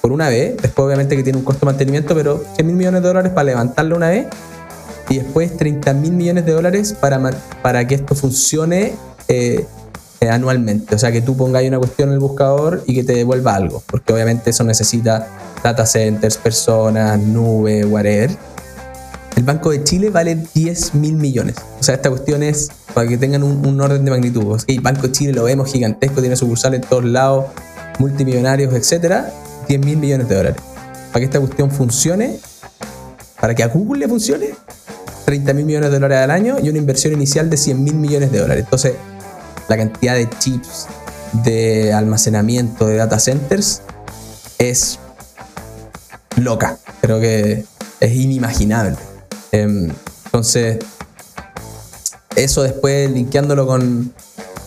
[0.01, 0.57] por una vez.
[0.61, 3.45] Después obviamente que tiene un costo de mantenimiento, pero 100 mil millones de dólares para
[3.45, 4.27] levantarlo una vez
[5.09, 7.19] y después 30 mil millones de dólares para,
[7.61, 8.93] para que esto funcione
[9.27, 9.65] eh,
[10.21, 10.95] eh, anualmente.
[10.95, 13.81] O sea, que tú pongas una cuestión en el buscador y que te devuelva algo,
[13.87, 15.27] porque obviamente eso necesita
[15.63, 18.31] data centers, personas, nube, whatever.
[19.35, 21.55] El Banco de Chile vale 10 mil millones.
[21.79, 24.59] O sea, esta cuestión es para que tengan un, orden de magnitud.
[24.67, 27.45] El Banco de Chile lo vemos gigantesco, tiene sucursales en todos lados,
[27.99, 29.31] multimillonarios, etcétera.
[29.69, 30.61] 10 mil millones de dólares.
[31.07, 32.39] Para que esta cuestión funcione,
[33.39, 34.49] para que a Google le funcione,
[35.29, 38.31] 30 mil millones de dólares al año y una inversión inicial de 100 mil millones
[38.31, 38.63] de dólares.
[38.63, 38.95] Entonces,
[39.67, 40.87] la cantidad de chips,
[41.43, 43.83] de almacenamiento, de data centers
[44.57, 44.97] es
[46.37, 46.79] loca.
[47.01, 47.63] Creo que
[47.99, 48.97] es inimaginable.
[49.51, 49.91] Em,
[50.25, 50.79] entonces,
[52.35, 54.11] eso después linkeándolo con,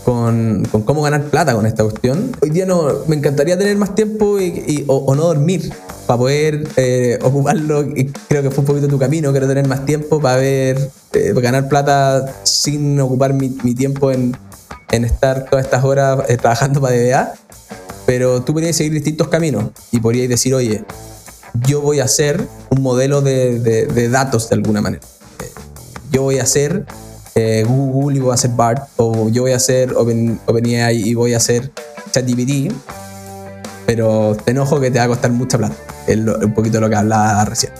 [0.04, 2.32] con, cómo ganar plata con esta cuestión.
[2.40, 5.72] Hoy día no, me encantaría tener más tiempo y, o, no dormir
[6.06, 7.84] para poder eh, ocuparlo.
[8.28, 11.68] creo que fue un poquito tu camino, quiero tener más tiempo para ver, eh, ganar
[11.68, 14.36] plata sin ocupar mi, tiempo en,
[14.90, 17.34] estar todas estas horas eh, trabajando para DBA.
[18.04, 20.84] Pero tú podrías seguir distintos caminos y podrías decir, oye,
[21.68, 25.02] yo voy a hacer un modelo de, de datos de alguna manera.
[26.10, 26.84] Yo voy a hacer
[27.34, 31.14] eh, Google y voy a hacer BART, o yo voy a hacer Open, OpenAI y
[31.14, 31.70] voy a hacer
[32.12, 32.72] ChatGPT,
[33.86, 35.74] pero te enojo que te va a costar mucha plata.
[36.06, 37.72] Es un poquito lo que hablaba recién.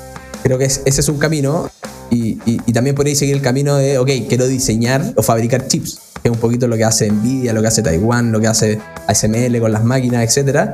[0.42, 1.70] Creo que ese es un camino
[2.10, 2.36] y,
[2.72, 6.38] también podéis seguir el camino de, ok, quiero diseñar o fabricar chips, que es un
[6.38, 9.84] poquito lo que hace Nvidia, lo que hace Taiwán, lo que hace ASML con las
[9.84, 10.70] máquinas, etc.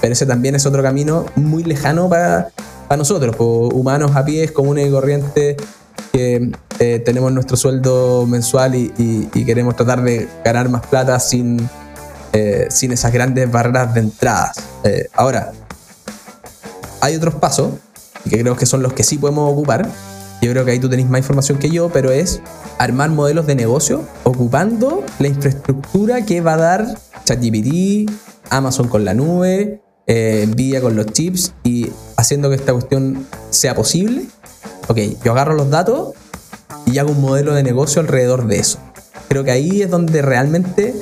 [0.00, 2.48] Pero ese también es otro camino muy lejano para,
[2.88, 5.56] para nosotros, humanos a pies, comunes y corrientes,
[6.12, 11.68] que eh, tenemos nuestro sueldo mensual y, queremos tratar de ganar más plata sin,
[12.32, 14.58] eh, sin esas grandes barreras de entradas.
[14.84, 15.52] Eh, ahora,
[17.00, 17.72] hay otros pasos,
[18.28, 19.88] que creo que son los que sí podemos ocupar.
[20.42, 22.42] Yo creo que ahí tú tenéis más información que yo, pero es
[22.78, 26.86] armar modelos de negocio ocupando la infraestructura que va a dar
[27.24, 28.10] ChatGPT,
[28.50, 34.26] Amazon con la nube, Nvidia con los chips y haciendo que esta cuestión sea posible
[34.88, 36.14] ok, yo agarro los datos
[36.86, 38.78] y hago un modelo de negocio alrededor de eso.
[39.28, 40.94] Creo que ahí es donde realmente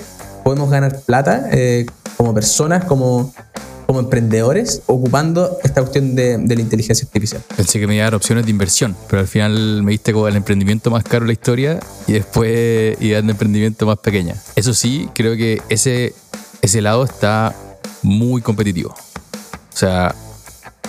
[0.43, 3.33] podemos ganar plata eh, como personas, como,
[3.87, 7.43] como emprendedores, ocupando esta cuestión de, la inteligencia artificial.
[7.57, 10.27] Pensé que me iba a dar opciones de inversión, pero al final me diste como
[10.29, 14.35] el emprendimiento más caro de la historia y después iba el emprendimiento más pequeña.
[14.57, 16.15] Eso sí, creo que ese,
[16.63, 17.55] ese lado está
[18.03, 18.91] muy competitivo.
[18.91, 20.15] O sea,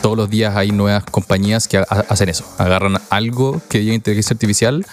[0.02, 2.46] todos los días hay nuevas compañías que hacen eso.
[2.58, 4.86] Agarran algo que diga inteligencia artificial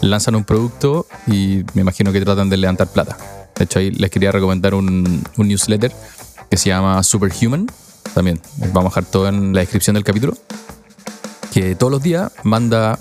[0.00, 3.16] lanzan un producto y me imagino que tratan de levantar plata.
[3.56, 5.92] De hecho, ahí les quería recomendar un, un newsletter
[6.50, 7.66] que se llama Superhuman.
[8.14, 8.40] También
[8.72, 10.34] vamos a dejar todo en la descripción del capítulo.
[11.52, 12.98] Que todos los días manda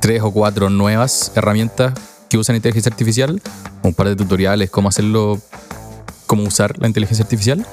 [0.00, 1.94] tres o cuatro nuevas herramientas
[2.28, 3.40] que usan inteligencia artificial,
[3.82, 5.40] un par de tutoriales, cómo hacerlo,
[6.26, 7.66] cómo usar la inteligencia artificial.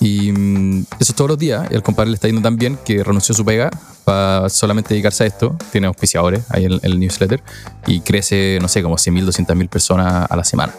[0.00, 1.68] Y mm, eso es todos los días.
[1.70, 3.70] Al compadre le está yendo tan bien que renunció a su pega
[4.04, 5.56] para solamente dedicarse a esto.
[5.70, 7.42] Tiene auspiciadores ahí en, el newsletter
[7.86, 10.74] y crece, no sé, como 100.000, 200.000 personas a la semana.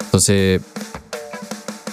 [0.00, 0.62] Entonces,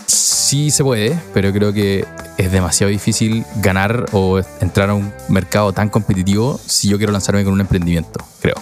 [0.08, 2.06] sí se puede, pero creo que
[2.38, 7.44] es demasiado difícil ganar o entrar a un mercado tan competitivo si yo quiero lanzarme
[7.44, 8.56] con un emprendimiento, creo.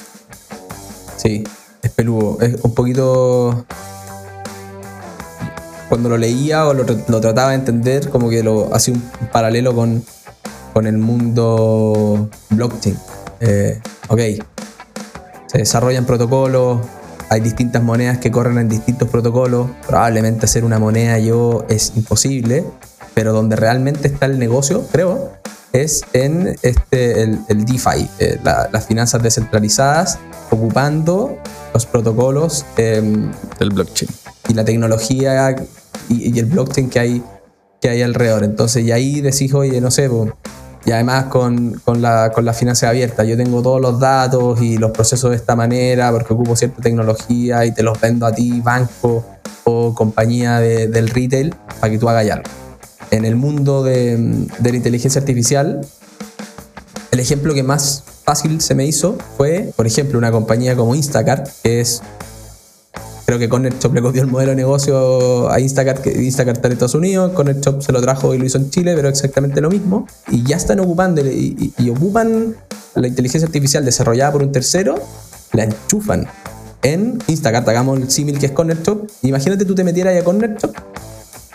[1.17, 1.43] Sí,
[1.81, 2.39] es peludo.
[2.41, 3.65] Es un poquito.
[5.89, 10.03] Cuando lo leía o lo, trataba de entender, como que lo hacía un paralelo con,
[10.73, 12.97] con el mundo blockchain.
[13.39, 14.19] Eh, ok,
[15.47, 16.79] se desarrollan protocolos,
[17.29, 19.69] hay distintas monedas que corren en distintos protocolos.
[19.87, 22.65] Probablemente hacer una moneda yo es imposible,
[23.13, 25.31] pero donde realmente está el negocio, creo,
[25.83, 30.17] es en este, el, el DeFi, eh, la- las finanzas descentralizadas,
[30.49, 31.38] ocupando
[31.73, 34.09] los protocolos em, Del blockchain.
[34.49, 35.55] y la tecnología
[36.09, 37.23] y, y el blockchain que hay,
[37.81, 38.43] que hay alrededor.
[38.43, 40.29] Entonces, y ahí decís, oye, no sé, po,
[40.85, 44.77] y además con, con la, con la finanza abierta, yo tengo todos los datos y
[44.77, 48.61] los procesos de esta manera porque ocupo cierta tecnología y te los vendo a ti,
[48.61, 49.25] banco
[49.63, 52.49] o compañía de- del retail, para que tú hagas algo.
[53.11, 55.81] En el mundo de, la inteligencia artificial,
[57.11, 61.47] el ejemplo que más fácil se me hizo fue, por ejemplo, una compañía como Instacart,
[61.63, 62.01] que es
[63.25, 66.67] Creo que Corner Shop le copió el modelo de negocio a Instacart, que Instacart está
[66.67, 69.61] en Estados Unidos, Corner Shop se lo trajo y lo hizo en Chile, pero exactamente
[69.61, 70.05] lo mismo.
[70.29, 72.55] Y ya están ocupando y ocupan
[72.93, 74.95] la inteligencia artificial desarrollada por un tercero,
[75.53, 76.27] la enchufan
[76.81, 77.67] en Instacart.
[77.67, 79.09] Hagamos el símil que es Corner Shop.
[79.23, 80.75] Imagínate tú te metieras ahí a Corner Shop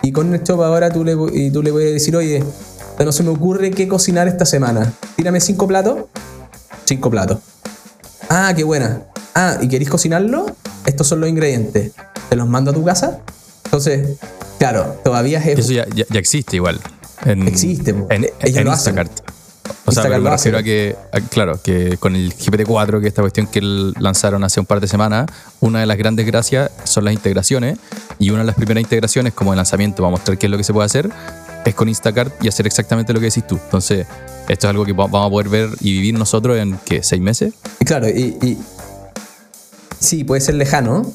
[0.02, 2.42] y Corner Shop ahora tú le, y tú le voy a decir, oye,
[3.04, 4.92] no se me ocurre qué cocinar esta semana.
[5.16, 6.04] Tírame cinco platos.
[6.84, 7.38] Cinco platos.
[8.28, 9.02] Ah, qué buena.
[9.34, 10.46] Ah, ¿y queréis cocinarlo?
[10.86, 11.92] Estos son los ingredientes.
[12.28, 13.20] ¿Te los mando a tu casa?
[13.64, 14.18] Entonces,
[14.58, 15.58] claro, todavía es...
[15.58, 16.80] Eso ya, ya- ya existe igual.
[17.24, 17.90] En, Existe.
[17.90, 18.98] En, Ellos en lo hacen.
[18.98, 19.30] Instacart.
[19.90, 20.16] O sea, me
[20.52, 23.60] refiero a que, a- claro, que con el GPT-4, que esta cuestión que
[23.98, 25.26] lanzaron hace un par de semanas,
[25.60, 27.78] una de las grandes gracias son las integraciones.
[28.18, 30.64] Y una de las primeras integraciones, como el lanzamiento, para mostrar qué es lo que
[30.64, 31.10] se puede hacer,
[31.64, 33.58] es con Instacart y hacer exactamente lo que decís tú.
[33.62, 34.06] Entonces,
[34.48, 37.02] esto es algo que va- vamos a poder ver y vivir nosotros en, ¿qué?
[37.02, 37.54] ¿Seis meses?
[37.84, 38.58] Claro, y, y-
[39.98, 41.12] sí, puede ser lejano,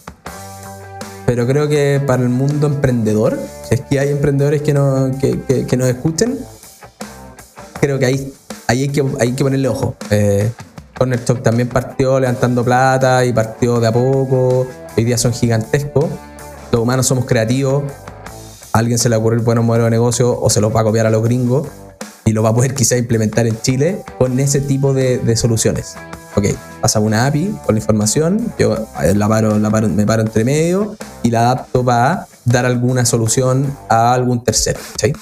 [1.26, 5.40] pero creo que para el mundo emprendedor, si es que hay emprendedores que, no, que,
[5.48, 6.38] que- que nos escuchen,
[7.82, 8.34] creo que ahí,
[8.67, 9.95] ahí hay, que, hay que ponerle ojo.
[10.10, 10.51] Eh,
[11.43, 14.67] también partió levantando plata y partió de a poco.
[14.97, 16.06] Hoy día son gigantescos.
[16.71, 17.84] Los humanos somos creativos.
[18.73, 20.84] A alguien se le ocurre el buen modelo de negocio o se los va a
[20.84, 21.67] copiar a los gringos
[22.25, 25.95] y lo va a poder quizá implementar en Chile con ese tipo de, de soluciones.
[26.36, 26.47] Ok,
[26.82, 30.43] pasa una API con la información, yo eh, la paro, la paro- me paro entre
[30.43, 34.80] medio y la adapto para dar alguna solución a algún tercero.
[34.91, 35.13] ¿cachai?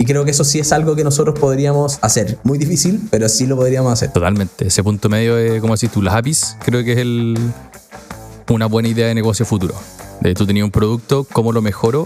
[0.00, 2.38] Y creo que eso sí es algo que nosotros podríamos hacer.
[2.42, 4.10] Muy difícil, pero sí lo podríamos hacer.
[4.10, 4.66] Totalmente.
[4.68, 7.36] Ese punto medio, de, como decís tú, las APIs, creo que es el,
[8.48, 9.74] una buena idea de negocio futuro.
[10.22, 12.04] De tú tenías un producto, ¿cómo lo mejoro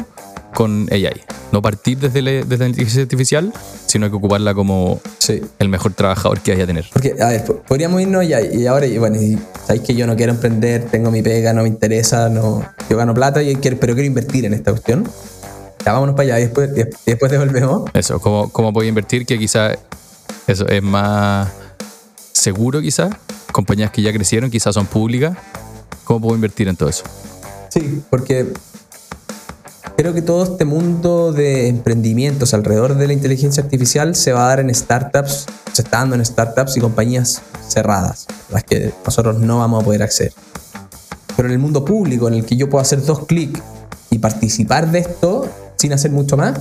[0.54, 1.20] con AI?
[1.52, 3.52] No partir desde, la- desde la inteligencia artificial,
[3.86, 5.40] sino que ocuparla como Sí.
[5.60, 6.86] el mejor trabajador que haya a tener.
[6.92, 10.08] Porque, a ver, po- podríamos irnos ya, y ahora, y bueno, y sabéis que yo
[10.08, 13.78] no quiero emprender, tengo mi pega, no me interesa, no, yo gano plata, y quiero,
[13.78, 15.08] pero quiero invertir en esta cuestión.
[15.84, 17.90] Ya vámonos para allá y después, y después devolvemos.
[17.92, 19.26] Eso, ¿cómo, cómo puedo invertir?
[19.26, 19.76] Que quizás
[20.46, 21.50] eso es más
[22.32, 23.14] seguro, quizás.
[23.52, 25.36] Compañías que ya crecieron, quizás son públicas.
[26.04, 27.04] ¿Cómo puedo invertir en todo eso?
[27.68, 28.52] Sí, porque
[29.96, 34.48] creo que todo este mundo de emprendimientos alrededor de la inteligencia artificial se va a
[34.48, 39.58] dar en startups, se está dando en startups y compañías cerradas, las que nosotros no
[39.58, 40.32] vamos a poder acceder.
[41.36, 43.60] Pero en el mundo público, en el que yo puedo hacer dos clics
[44.10, 46.60] y participar de esto sin hacer mucho más,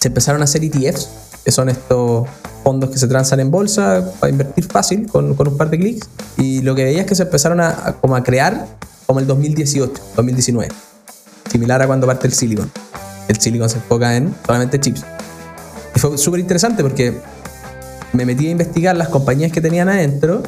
[0.00, 1.08] se empezaron a hacer ETFs,
[1.44, 2.26] que son estos
[2.62, 6.08] fondos que se transan en bolsa para invertir fácil con, un par de clics.
[6.38, 8.66] Y lo que veía es que se empezaron a, como a crear
[9.06, 10.72] como el 2018, 2019.
[11.50, 12.70] Similar a cuando parte el Silicon.
[13.28, 15.04] El Silicon se enfoca en solamente chips.
[15.94, 17.20] Y fue súper interesante porque
[18.12, 20.42] me metí a investigar las compañías que tenían adentro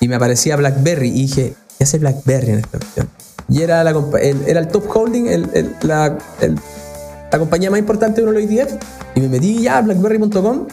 [0.00, 3.08] y me aparecía BlackBerry y dije, ¿qué hace BlackBerry en esta cuestión?
[3.48, 5.76] Y era, la, el, era el top holding, el-
[7.32, 8.68] la compañía más importante de uno de los.
[9.14, 10.66] Y me metí ya a blackberry.com,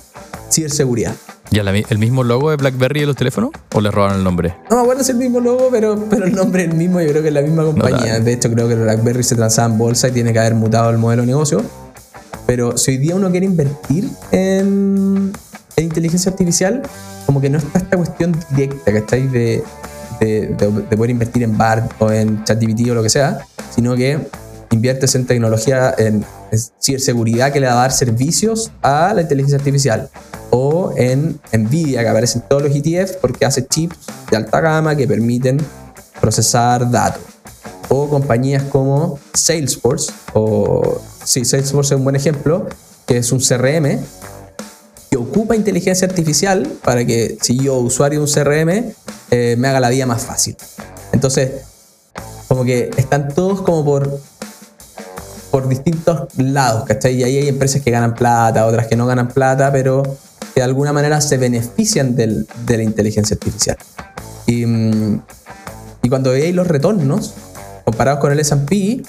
[0.52, 1.16] ciberseguridad.
[1.54, 3.52] ¿Y el mismo logo de BlackBerry de los teléfonos?
[3.76, 4.56] ¿O le robaron el nombre?
[4.72, 7.00] No me acuerdo si es el mismo logo, pero, pero el nombre es el mismo.
[7.00, 8.20] Yo creo que es la misma compañía.
[8.20, 10.98] de hecho, creo que BlackBerry se transaba en bolsa y tiene que haber mutado el
[10.98, 11.62] modelo de negocio.
[12.48, 15.32] Pero si hoy día uno quiere invertir en,
[15.76, 16.82] en inteligencia artificial,
[17.28, 19.28] como que no está esta cuestión directa, ¿cachai?
[19.28, 19.64] De,
[20.20, 23.46] de, de, poder invertir en BART o en ChatGPT o lo que sea,
[23.76, 24.20] sino que
[24.74, 29.58] inviertes en tecnología, en, en ciberseguridad que le va a dar servicios a la inteligencia
[29.58, 30.10] artificial
[30.56, 33.98] o en Nvidia, que aparecen todos los ETF porque hace chips
[34.30, 35.58] de alta gama que permiten
[36.22, 37.24] procesar datos.
[37.90, 42.68] O compañías como Salesforce, o sí, Salesforce es un buen ejemplo,
[43.08, 44.00] que es un CRM
[45.10, 48.94] que ocupa inteligencia artificial para que si yo, usuario de un CRM,
[49.32, 50.56] eh, me haga la vida más fácil.
[51.12, 51.52] Entonces,
[52.48, 54.20] como que están todos como por
[55.54, 57.14] por distintos lados, ¿cachai?
[57.14, 60.64] Y ahí hay empresas que ganan plata, otras que no ganan plata, pero que de
[60.64, 63.78] alguna manera se benefician del, de la inteligencia artificial.
[64.48, 65.22] Y, mm,
[66.02, 67.36] y cuando veáis los retornos,
[67.86, 69.06] comparados con el SP,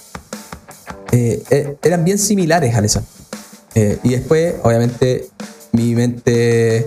[1.12, 3.06] eh, eh, eran bien similares al S&P.
[3.80, 5.30] Eh, y después, obviamente,
[5.72, 6.86] mi mente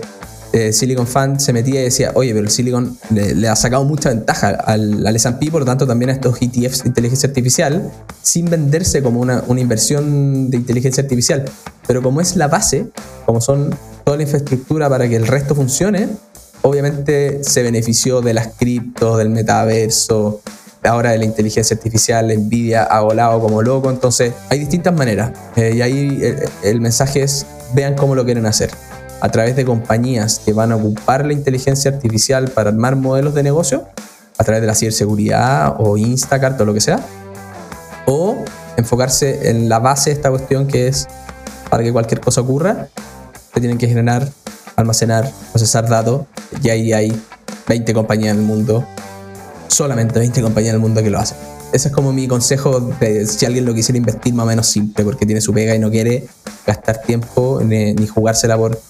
[0.52, 4.48] Silicon Fan se metía y decía, oye, pero el Silicon le, ha sacado mucha ventaja
[4.48, 7.90] al, al por lo tanto también a estos ETFs de inteligencia artificial,
[8.22, 11.44] sin venderse como una, inversión de inteligencia artificial.
[11.86, 12.86] Pero como es la base,
[13.26, 13.74] como son
[14.04, 16.08] toda la infraestructura para que el resto funcione,
[16.62, 20.40] obviamente se benefició de las criptos, del metaverso,
[20.82, 25.32] ahora de la inteligencia artificial, Nvidia ha volado como loco, entonces hay distintas maneras.
[25.56, 28.70] Eh, y ahí el, el, mensaje es, vean cómo lo quieren hacer.
[29.20, 33.42] A través de compañías que van a ocupar la inteligencia artificial para armar modelos de
[33.42, 33.86] negocio,
[34.36, 37.00] a través de la ciberseguridad o Instacart o lo que sea,
[38.06, 38.44] o
[38.76, 41.08] enfocarse en la base de esta cuestión que es
[41.68, 42.88] para que cualquier cosa ocurra,
[43.60, 44.28] tienen que generar,
[44.76, 46.22] almacenar, procesar datos.
[46.62, 47.22] Y ahí hay
[47.68, 48.84] 20 compañías en el mundo,
[49.68, 51.36] solamente 20 compañías en el mundo que lo hacen.
[51.72, 55.04] Ese es como mi consejo de si alguien lo quisiera invertir más o menos simple,
[55.04, 56.26] porque tiene su pega y no quiere
[56.66, 58.80] gastar tiempo ni, ni jugársela por,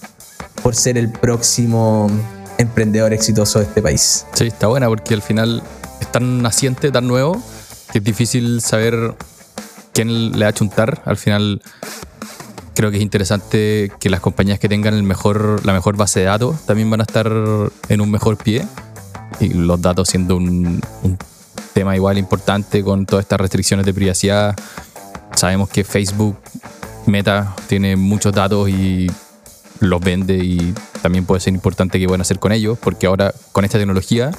[0.63, 2.09] por ser el próximo
[2.57, 4.25] emprendedor exitoso de este país.
[4.33, 5.63] Sí, está buena porque al final
[6.01, 7.41] es tan naciente, tan nuevo,
[7.91, 9.15] que es difícil saber
[9.93, 11.01] quién le va a chuntar.
[11.05, 11.61] Al final
[12.75, 16.27] creo que es interesante que las compañías que tengan el mejor, la mejor base de
[16.27, 17.31] datos también van a estar
[17.89, 18.65] en un mejor pie.
[19.39, 21.17] Y los datos siendo un, un
[21.73, 24.55] tema igual importante con todas estas restricciones de privacidad.
[25.35, 26.37] Sabemos que Facebook,
[27.05, 29.09] Meta, tiene muchos datos y
[29.79, 33.33] los vende y también puede ser importante qué van a hacer con ellos, porque ahora
[33.51, 34.31] con esta tecnología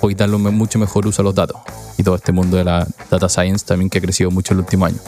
[0.00, 1.56] podéis darle mucho mejor uso a los datos.
[1.96, 4.64] Y todo este mundo de la data science también que ha crecido mucho en el
[4.64, 4.98] último año.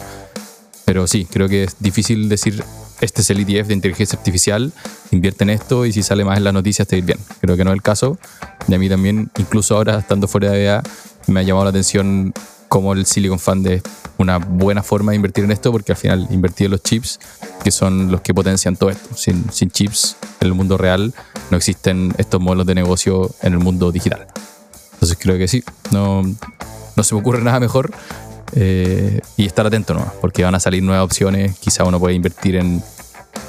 [0.85, 2.63] Pero sí, creo que es difícil decir
[3.01, 4.71] este es el ETF de inteligencia artificial,
[5.09, 7.17] invierte en esto y si sale más en las noticias te ir bien.
[7.41, 8.19] Creo que no es el caso.
[8.67, 10.83] Y a mí también, incluso ahora estando fuera de EA,
[11.27, 12.31] me ha llamado la atención
[12.71, 13.81] cómo el Silicon Fund es
[14.17, 17.19] una buena forma de invertir en esto, porque al final invertir en los chips,
[17.65, 19.13] que son los que potencian todo esto.
[19.13, 21.13] Sin, chips, en el mundo real,
[21.49, 24.25] no existen estos modelos de negocio en el mundo digital.
[24.93, 26.21] Entonces creo que sí, no,
[26.95, 27.91] no se me ocurre nada mejor
[28.55, 30.09] eh, y estar atento, ¿no?
[30.21, 31.59] Porque van a salir nuevas opciones.
[31.59, 32.81] Quizá uno puede invertir en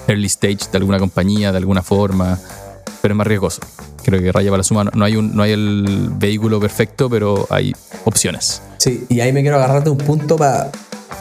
[0.09, 2.41] early stage de alguna compañía, de alguna forma,
[3.01, 3.61] pero es más riesgoso.
[4.03, 4.85] Creo que raya para la suma.
[4.95, 7.73] No hay, un, no hay el vehículo perfecto, pero hay
[8.05, 8.63] opciones.
[8.79, 10.71] Sí, y ahí me quiero agarrarte un punto para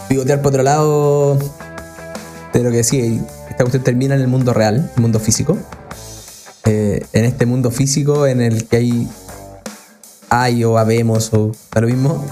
[0.10, 1.38] pivotear por otro lado
[2.54, 3.04] de lo que decía.
[3.50, 5.58] Esta cuestión termina en el mundo real, el mundo físico.
[6.66, 9.08] Eh, en este mundo físico en el que hay,
[10.30, 12.24] hay o habemos o lo mismo,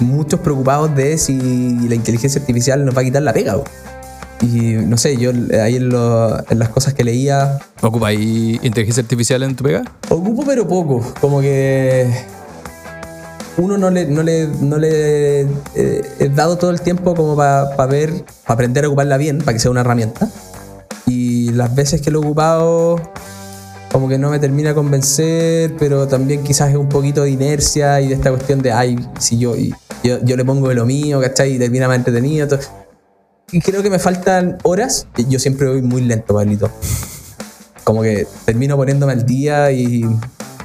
[0.00, 3.56] muchos preocupados de si la inteligencia artificial nos va a quitar la pega.
[4.42, 5.32] Y no sé, yo
[5.62, 7.58] ahí en, las cosas que leía.
[7.80, 9.84] ¿Ocupa ahí inteligencia artificial en tu pega?
[10.08, 11.04] Ocupo, pero poco.
[11.20, 12.08] Como que.
[13.58, 15.40] Uno no le, no le, no le
[15.74, 18.12] eh, he dado todo el tiempo como para ver,
[18.42, 20.28] para aprender a ocuparla bien, para que sea una herramienta.
[21.06, 23.00] Y las veces que lo he ocupado,
[23.90, 27.98] como que no me termina de convencer, pero también quizás es un poquito de inercia
[28.02, 29.54] y de esta cuestión de, ay, si yo,
[30.04, 31.54] yo, yo le pongo de lo mío, ¿cachai?
[31.54, 32.46] Y termina más entretenido.
[33.52, 35.06] Y creo que me faltan horas.
[35.28, 36.70] Yo siempre voy muy lento, Pablito.
[37.84, 40.04] Como que termino poniéndome al día y,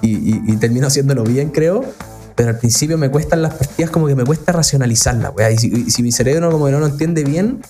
[0.02, 1.86] y, termino haciéndolo bien, creo.
[2.36, 5.52] Pero al principio me cuestan las partidas, como que me cuesta racionalizarlas, weá.
[5.52, 7.62] Y si, si, mi cerebro como que no lo entiende bien,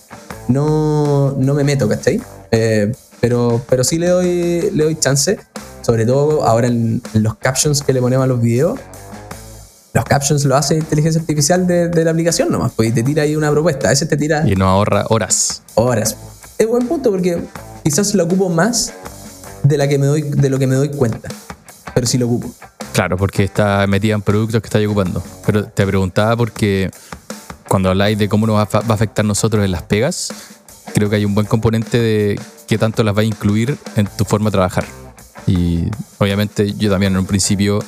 [0.47, 2.21] no, no me meto, ¿cachai?
[2.51, 5.37] Eh, pero, pero sí le doy, le doy chance.
[5.81, 8.79] Sobre todo ahora en los captions que le ponemos a los videos
[9.93, 13.23] los captions lo hace inteligencia artificial de, de, la aplicación nomás, pues y te tira
[13.23, 13.87] ahí una propuesta.
[13.87, 14.47] A veces te tira.
[14.47, 15.63] Y no ahorra horas.
[15.75, 16.15] Horas.
[16.57, 17.41] Es buen punto porque
[17.83, 18.93] quizás lo ocupo más
[19.63, 21.29] de, la que me doy, de lo que me doy cuenta,
[21.93, 22.51] pero sí lo ocupo.
[22.93, 25.23] Claro, porque está metida en productos que estáis ocupando.
[25.45, 26.89] Pero te preguntaba porque
[27.67, 30.31] cuando habláis de cómo nos va a afectar nosotros en las pegas,
[30.93, 34.25] creo que hay un buen componente de qué tanto las va a incluir en tu
[34.25, 34.85] forma de trabajar.
[35.47, 35.85] Y
[36.17, 37.79] obviamente yo también en un principio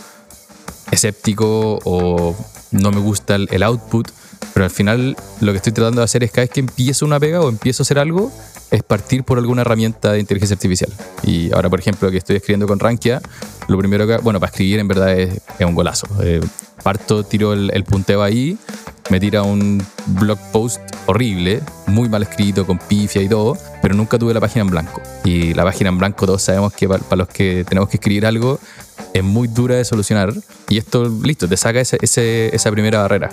[0.94, 2.36] escéptico o
[2.72, 4.10] no me gusta el, output,
[4.54, 7.20] pero al final lo que estoy tratando de hacer es cada vez que empiezo una
[7.20, 8.32] pega o empiezo a hacer algo,
[8.72, 10.92] es partir por alguna herramienta de inteligencia artificial.
[11.24, 13.22] Y ahora, por ejemplo, que estoy escribiendo con Rankia,
[13.68, 16.08] lo primero que, bueno, para escribir en verdad es, un golazo.
[16.24, 16.42] Eh,
[16.84, 18.58] parto, tiro el, punteo ahí,
[19.10, 24.18] me tira un blog post horrible, muy mal escrito, con pifia y todo, pero nunca
[24.18, 25.02] tuve la página en blanco.
[25.24, 28.60] Y la página en blanco todos sabemos que para, los que tenemos que escribir algo
[29.14, 30.34] es muy dura de solucionar.
[30.70, 33.30] Y esto, listo, te saca esa primera barrera.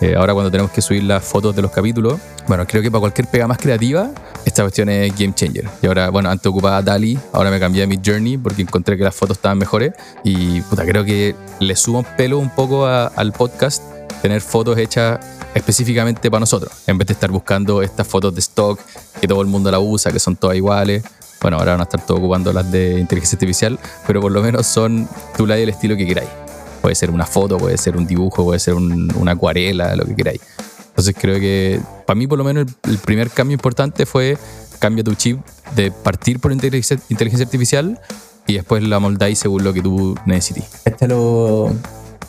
[0.00, 2.18] Eh, ahora cuando tenemos que subir las fotos de los capítulos,
[2.48, 4.10] bueno, creo que para cualquier pega más creativa,
[4.46, 5.68] esta cuestión es game changer.
[5.82, 9.04] Y ahora, bueno, antes ocupaba DALI, ahora me cambié a mi Journey porque encontré que
[9.04, 9.92] las fotos estaban mejores.
[10.24, 13.82] Y puta, creo que le subo un pelo un poco al podcast
[14.22, 15.18] tener fotos hechas
[15.54, 18.78] específicamente para nosotros, en vez de estar buscando estas fotos de stock
[19.20, 21.02] que todo el mundo la usa, que son todas iguales.
[21.40, 24.66] Bueno, ahora van a estar todos ocupando las de inteligencia artificial, pero por lo menos
[24.66, 26.28] son tú la el estilo que queráis.
[26.82, 30.40] Puede ser una foto, puede ser un dibujo, puede ser una acuarela, lo que queráis.
[30.88, 34.36] Entonces creo que para mí por lo menos el, primer cambio importante fue
[34.78, 35.40] cambia tu chip
[35.74, 36.98] de partir por inteligencia,
[37.42, 37.98] artificial
[38.46, 40.64] y después la moldáis según lo que tú necesites.
[40.84, 41.72] Este lo...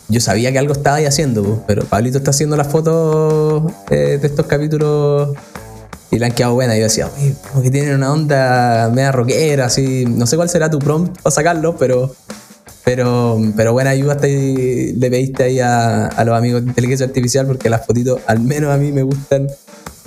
[0.08, 4.28] Yo sabía que algo estaba ahí haciendo, pero Pablito está haciendo las fotos eh, de
[4.28, 5.30] estos capítulos
[6.12, 6.78] y la han quedado buenas.
[6.78, 7.10] Yo decía,
[7.50, 10.06] como que tienen una onda media rockera, así.
[10.06, 12.14] No sé cuál será tu prompt para sacarlo, pero
[12.84, 17.86] pero, pero buena ayuda le pediste ahí a, los amigos de inteligencia artificial porque las
[17.86, 19.48] fotitos, al menos a mí, me gustan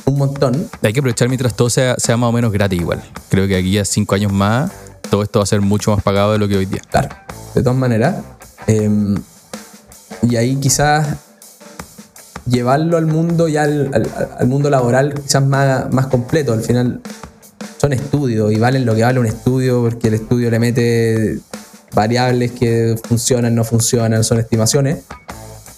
[0.06, 0.68] un montón.
[0.82, 3.02] Hay que aprovechar mientras todo sea, sea más o menos gratis igual.
[3.28, 4.70] Creo que aquí a cinco años más
[5.08, 6.82] todo esto va a ser mucho más pagado de lo que hoy día.
[6.90, 7.08] Claro,
[7.54, 8.16] de todas maneras.
[8.66, 9.14] Em,
[10.22, 11.06] y ahí quizás
[12.46, 13.90] llevarlo al mundo ya al,
[14.38, 16.52] al, mundo laboral quizás más, más completo.
[16.52, 17.00] Al final
[17.78, 21.38] son estudios y valen lo que vale un estudio porque el estudio le mete
[21.94, 24.98] variables que funcionan, no funcionan, son estimaciones.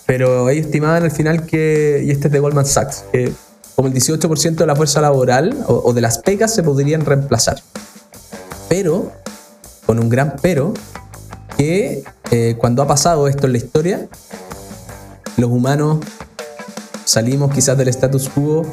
[0.07, 3.33] Pero ellos estimaban al final que, y este es de Goldman Sachs, que
[3.75, 7.61] como el 18% de la fuerza laboral o, de las pegas se podrían reemplazar.
[8.69, 9.13] Pero,
[9.85, 10.73] con un gran pero,
[11.59, 14.09] que eh, cuando ha pasado esto en la historia,
[15.37, 15.99] los humanos
[17.07, 18.67] salimos quizás del status quo,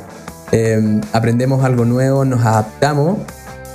[0.51, 3.19] eh, aprendemos algo nuevo, nos adaptamos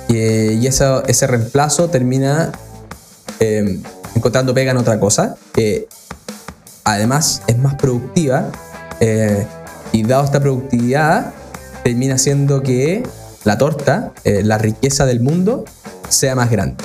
[0.07, 2.51] y ese reemplazo termina
[3.39, 3.81] Em,
[4.15, 5.87] encontrando pega en otra cosa, que
[6.83, 8.51] además es más productiva
[8.99, 9.47] eh,
[9.93, 11.33] y dado esta productividad
[11.83, 13.03] termina siendo que
[13.45, 15.63] la torta, eh, la riqueza del mundo,
[16.09, 16.83] sea más grande.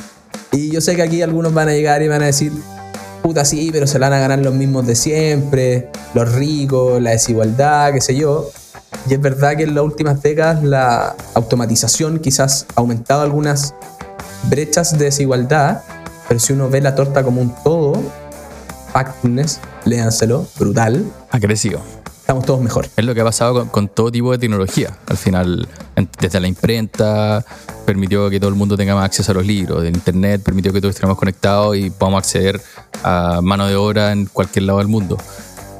[0.52, 2.52] Y yo sé que aquí algunos van a llegar y van a decir,
[3.24, 7.12] puta sí, pero se la van a ganar los mismos de siempre, los ricos, la
[7.12, 8.50] desigualdad, qué sé yo.
[9.08, 13.74] Y es verdad que en las últimas décadas la automatización quizás ha aumentado algunas
[14.50, 15.80] brechas de desigualdad,
[16.28, 17.94] pero si uno ve la torta como un todo,
[18.92, 21.10] Factness, léanselo, brutal.
[21.30, 21.80] Ha crecido.
[22.24, 22.88] Estamos todos mejor.
[22.96, 24.96] Es lo que ha pasado con, todo tipo de tecnología.
[25.08, 25.68] Al final,
[26.18, 27.44] desde la imprenta,
[27.84, 29.84] permitió que todo el mundo tenga más acceso a los libros.
[29.84, 32.62] El internet permitió que todos estemos conectados y podamos acceder
[33.02, 35.18] a mano de obra en cualquier lado del mundo.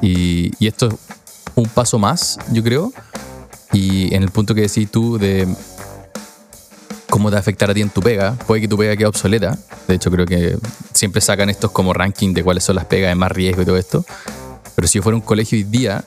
[0.03, 0.93] Y, y esto es
[1.55, 2.93] un paso más, yo creo.
[3.73, 5.47] Y en el punto que decís tú de
[7.09, 8.33] cómo te va a afectar a ti en tu pega.
[8.45, 9.57] Puede que tu pega quede obsoleta.
[9.87, 10.59] De hecho, creo que
[10.93, 13.77] siempre sacan estos como ranking de cuáles son las pegas de más riesgo y todo
[13.77, 14.05] esto.
[14.75, 16.03] Pero si yo fuera un colegio hoy día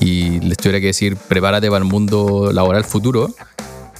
[0.00, 3.34] y les tuviera que decir prepárate para el mundo laboral futuro,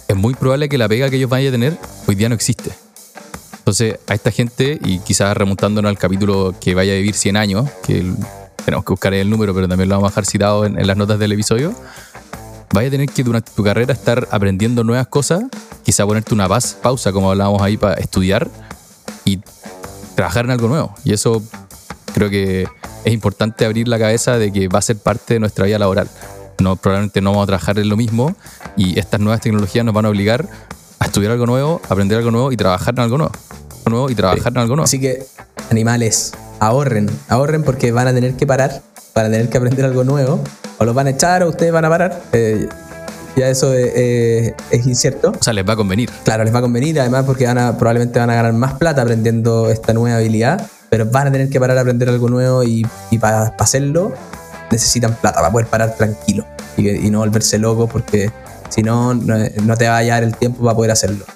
[0.09, 2.70] es muy probable que la pega que ellos vayan a tener hoy día no existe.
[3.59, 7.68] Entonces, a esta gente, y quizás remontándonos al capítulo que vaya a vivir 100 años,
[7.84, 8.12] que
[8.64, 10.96] tenemos que buscar el número, pero también lo vamos a dejar citado en, en las
[10.96, 11.74] notas del episodio,
[12.72, 15.42] vaya a tener que durante tu carrera estar aprendiendo nuevas cosas,
[15.84, 18.48] quizá ponerte una pausa, como hablábamos ahí, para estudiar
[19.24, 19.40] y
[20.14, 20.94] trabajar en algo nuevo.
[21.04, 21.42] Y eso
[22.16, 22.66] creo que
[23.04, 26.08] es importante abrir la cabeza de que va a ser parte de nuestra vida laboral.
[26.58, 28.34] No, probablemente no vamos a trabajar en lo mismo
[28.74, 30.48] y estas nuevas tecnologías nos van a obligar
[30.98, 33.32] a estudiar algo nuevo, aprender algo nuevo y trabajar en algo nuevo.
[33.84, 34.84] nuevo y trabajar en algo nuevo.
[34.84, 35.26] Así que,
[35.70, 38.80] animales, ahorren, ahorren porque van a tener que parar,
[39.14, 40.42] van a tener que aprender algo nuevo
[40.78, 42.22] o los van a echar o ustedes van a parar.
[42.32, 42.66] Eh,
[43.36, 44.54] ya eso es,
[44.86, 45.34] incierto.
[45.38, 46.08] O sea, les va a convenir.
[46.24, 49.02] Claro, les va a convenir, además porque van a, probablemente van a ganar más plata
[49.02, 50.66] aprendiendo esta nueva habilidad,
[50.97, 52.86] pero van a tener que parar a aprender algo nuevo y,
[53.20, 54.14] para, hacerlo
[54.70, 56.47] necesitan plata, para poder parar tranquilo
[56.78, 58.30] y, no volverse loco porque
[58.70, 61.26] si no, no te va a hallar el tiempo para poder hacerlo.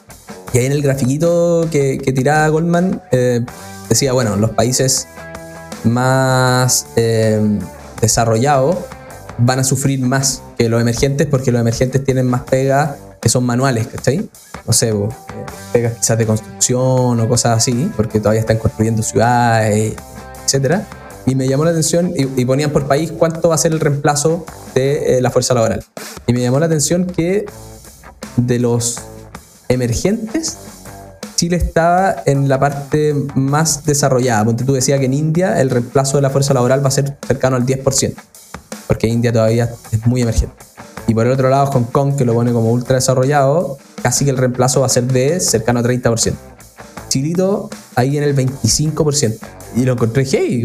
[0.54, 3.44] Y ahí en el grafiquito que, que tiraba Goldman eh,
[3.90, 5.06] decía, bueno, los países
[5.84, 7.38] más eh,
[8.00, 8.78] desarrollados
[9.36, 13.44] van a sufrir más que los emergentes porque los emergentes tienen más pegas que son
[13.44, 14.28] manuales, ¿cachai?
[14.66, 19.02] No sé, bo, eh, pegas quizás de construcción o cosas así, porque todavía están construyendo
[19.02, 19.94] ciudades,
[20.44, 20.86] etcétera.
[21.26, 23.80] Y me llamó la atención, y, y ponían por país cuánto va a ser el
[23.80, 24.44] reemplazo
[24.74, 25.84] de eh, la fuerza laboral.
[26.26, 27.46] Y me llamó la atención que
[28.36, 28.98] de los
[29.68, 30.58] emergentes,
[31.36, 34.44] Chile estaba en la parte más desarrollada.
[34.44, 37.16] Ponte tú decía que en India el reemplazo de la fuerza laboral va a ser
[37.26, 38.14] cercano al 10%,
[38.86, 40.69] porque India todavía es muy emergente.
[41.10, 44.30] Y por el otro lado, Hong Kong, que lo pone como ultra desarrollado, casi que
[44.30, 46.34] el reemplazo va a ser de cercano a 30%.
[47.08, 49.36] Chilito ahí en el 25%.
[49.74, 50.62] Y lo encontré hey,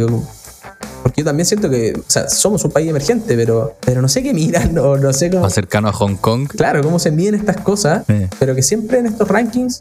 [1.01, 4.21] porque yo también siento que, o sea, somos un país emergente, pero, pero no sé
[4.21, 5.41] qué miran, o no sé cómo.
[5.41, 6.47] Más cercano a Hong Kong.
[6.47, 8.29] Claro, cómo se miden estas cosas, Eh.
[8.37, 9.79] pero que siempre en estos rankings,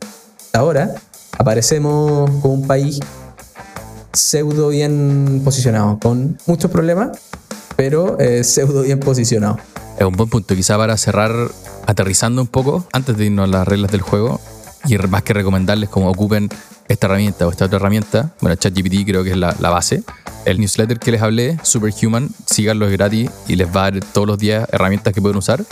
[0.55, 0.95] ahora,
[1.37, 3.01] aparecemos como un país
[4.15, 7.19] pseudo bien posicionado, con muchos problemas,
[7.77, 9.59] pero eh, pseudo bien posicionado.
[9.99, 11.33] Es un buen punto, quizá para cerrar,
[11.87, 14.41] aterrizando un poco, antes de irnos a las reglas del juego,
[14.87, 16.49] y más que recomendarles cómo ocupen
[16.89, 20.03] esta herramienta o esta otra herramienta, bueno, ChatGPT creo que es la, la base.
[20.45, 24.27] El newsletter que les hablé, Superhuman, síganlo es gratis y les va a dar todos
[24.27, 25.65] los días herramientas que pueden usar.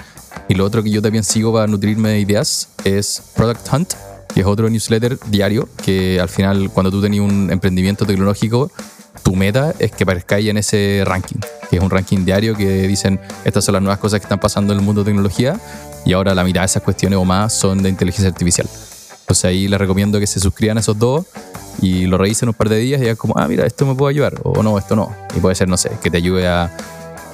[0.49, 3.95] Y lo otro que yo también sigo para nutrirme de ideas es Product Hunt,
[4.33, 8.71] que es otro newsletter diario que al final cuando tú tenías un emprendimiento tecnológico,
[9.23, 11.41] tu meta es que aparezcáis en ese ranking,
[11.71, 14.73] que es un ranking diario que dicen estas son las nuevas cosas que están pasando
[14.73, 15.59] en el mundo de tecnología
[16.05, 18.69] y ahora la mitad de esas cuestiones o más son de inteligencia artificial.
[19.21, 21.27] Entonces ahí les recomiendo que se suscriban a esos dos
[21.81, 24.15] y lo revisen un par de días y digan como, ah, mira, esto me puede
[24.15, 25.15] ayudar o no, esto no.
[25.37, 26.71] Y puede ser, no sé, que te ayude a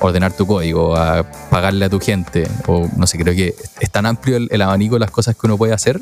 [0.00, 4.06] ordenar tu código, a pagarle a tu gente o no sé, creo que es tan
[4.06, 6.00] amplio el, el abanico de las cosas que uno puede hacer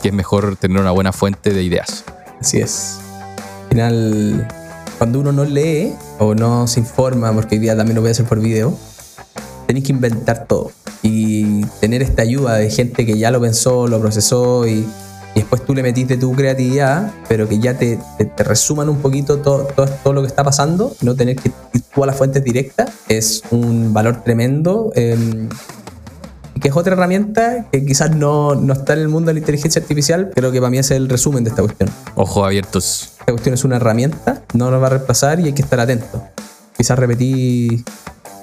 [0.00, 2.04] que es mejor tener una buena fuente de ideas.
[2.40, 2.98] Así es.
[3.64, 4.48] Al final,
[5.00, 8.10] cuando uno no lee o no se informa, porque hoy día también lo voy a
[8.10, 8.76] hacer por video,
[9.66, 10.72] tenéis que inventar todo.
[11.02, 14.86] Y tener esta ayuda de gente que ya lo pensó, lo procesó y,
[15.34, 17.98] después tú le metís de tu creatividad, pero que ya te,
[18.36, 19.68] resuman un poquito todo,
[20.12, 24.22] lo que está pasando, no tener que ir tú las fuentes directas, es un valor
[24.22, 24.92] tremendo.
[24.94, 25.16] eh,
[26.60, 29.80] que es otra herramienta que quizás no, no está en el mundo de la inteligencia
[29.80, 31.90] artificial, creo que para mí es el resumen de esta cuestión.
[32.14, 33.12] Ojos abiertos.
[33.20, 36.22] Esta cuestión es una herramienta, no nos va a reemplazar y hay que estar atento.
[36.76, 37.84] Quizás repetí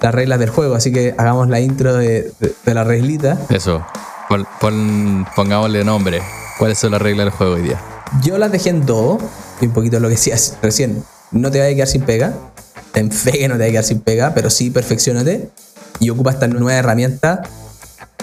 [0.02, 3.38] las reglas del juego, así que hagamos la intro de, de- de la reglita.
[3.50, 3.84] Eso.
[4.30, 6.22] Pon- pon- pongámosle nombre.
[6.60, 7.80] ¿Cuáles son las reglas del juego hoy día?
[8.24, 9.22] Yo las dejé en dos,
[9.62, 11.04] y un poquito lo que decías recién.
[11.32, 12.34] No te vayas a quedar sin pega.
[12.94, 15.50] Ten fe que no te vayas a quedar sin pega, pero sí perfeccionate
[16.00, 17.42] y ocupa esta nueva herramienta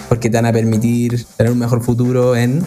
[0.09, 2.63] porque te van a permitir tener un mejor futuro en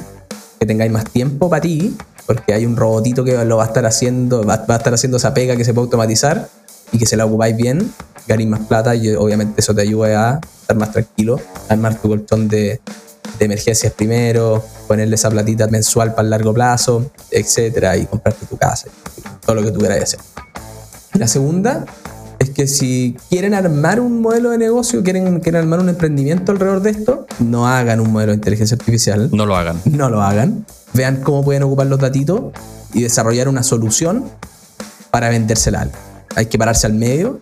[0.59, 3.87] que tengáis más tiempo para ti, porque hay un robotito que lo va a estar
[3.87, 6.49] haciendo, va, va a estar haciendo esa pega que se puede automatizar
[6.93, 7.93] y que se la ocupáis bien,
[8.27, 12.09] ganéis más plata y obviamente eso te ayuda a estar más tranquilo, a armar tu
[12.09, 12.81] colchón de,
[13.39, 18.57] de emergencias primero, ponerle esa platita mensual para el largo plazo, etcétera, y comprarte tu
[18.57, 18.89] casa,
[19.45, 20.21] todo lo que tú quieras hacer.
[21.15, 21.85] La segunda
[22.39, 26.81] es que si quieren armar un modelo de negocio, quieren, quieren armar un emprendimiento alrededor
[26.83, 29.81] de esto, no hagan un modelo de inteligencia artificial, No lo hagan.
[29.87, 30.65] no lo hagan.
[30.95, 32.43] Vean cómo pueden ocupar los datitos
[32.95, 34.25] y desarrollar una solución
[35.11, 36.01] para vendérsela a alguien.
[36.37, 37.41] Hay que pararse al medio,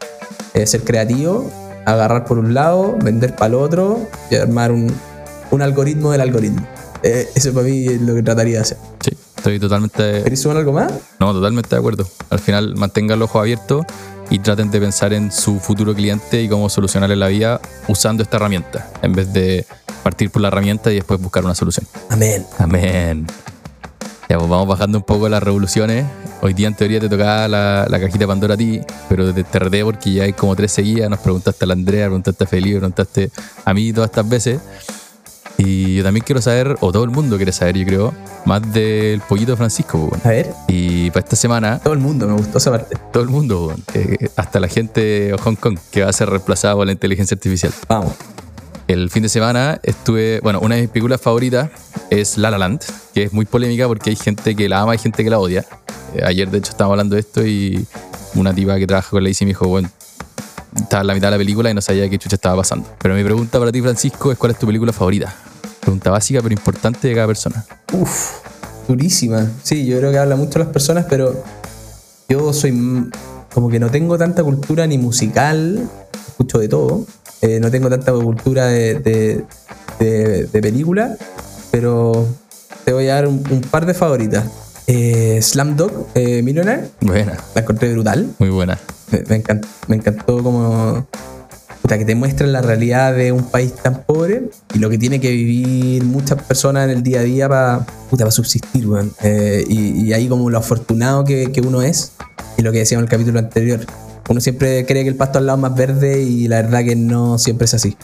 [0.55, 1.51] eh, ser creativo,
[1.85, 4.91] agarrar por un lado, vender para el otro y armar un,
[5.51, 6.67] un algoritmo del algoritmo.
[7.03, 8.79] Eh, eso para mí es lo que trataría de hacer.
[9.05, 10.23] Sí, estoy totalmente.
[10.23, 10.91] ¿Queréis sumar algo más?
[11.21, 12.09] No, totalmente de acuerdo.
[12.31, 13.85] Al final, mantengan los ojos abiertos
[14.31, 18.37] y traten de pensar en su futuro cliente y cómo solucionarle la vida usando esta
[18.37, 19.67] herramienta, en vez de
[20.03, 21.87] partir por la herramienta y después buscar una solución.
[22.11, 22.47] Amén.
[22.59, 23.27] Amén.
[24.29, 26.05] Ya, pues vamos bajando un poco las revoluciones.
[26.43, 29.85] Hoy día en teoría te tocaba la, la cajita Pandora a ti, pero te, reté
[29.85, 31.09] porque ya hay como tres seguidas.
[31.09, 33.31] Nos preguntaste a la Andrea, preguntaste a Felipe, preguntaste
[33.65, 34.61] a mí todas estas veces.
[35.59, 39.21] Y yo también quiero saber, o todo el mundo quiere saber, yo creo, más del
[39.23, 40.11] pollito Francisco.
[40.23, 42.97] A ver, Y para esta semana, todo el mundo me gustó esa parte.
[43.13, 46.75] todo el mundo, eh, hasta la gente de Hong Kong, que va a ser reemplazada
[46.75, 47.73] por la inteligencia artificial.
[47.89, 48.13] Vamos.
[48.87, 51.71] El fin de semana estuve, bueno, una de mis películas favoritas
[52.11, 52.83] es La La Land,
[53.15, 55.65] que es muy polémica porque hay gente que la ama y gente que la odia.
[56.15, 57.85] Eh, ayer, de hecho, estábamos hablando de esto y
[58.35, 59.91] una tipa que trabaja con la me dijo, bueno,
[60.83, 62.89] estaba en la mitad de la película y no sabía qué chucha estaba pasando.
[63.01, 65.35] Pero mi pregunta para ti, Francisco, es ¿cuál es tu película favorita?
[65.81, 67.65] Pregunta básica pero importante de cada persona.
[67.93, 68.31] Uf,
[68.89, 69.47] durísima.
[69.63, 71.43] Sí, yo creo que habla mucho a las personas, pero
[72.29, 73.11] yo soy
[73.55, 75.89] como que no tengo tanta cultura ni musical,
[76.29, 77.05] escucho de todo.
[77.43, 79.45] eh, no tengo tanta cultura de, de,
[80.01, 81.17] de- de película,
[81.71, 82.27] pero
[82.85, 84.45] te voy a dar un, un par de favoritas.
[84.89, 88.29] Eh, Slam Dog eh, Millionaire, Buena, la encontré brutal.
[88.39, 88.79] muy buena.
[89.11, 91.07] Me, me encantó, me encantó como
[91.83, 95.21] puta, que te muestran la realidad de un país tan pobre y lo que tiene
[95.21, 97.87] que vivir muchas personas en el día a día para
[98.31, 99.13] subsistir, weón.
[99.23, 102.13] Eh, y, y ahí como lo afortunado que, que uno es
[102.57, 103.81] y lo que decíamos en el capítulo anterior.
[104.29, 106.97] Uno siempre cree que el pasto al lado es más verde y la verdad que
[106.97, 107.97] no siempre es así.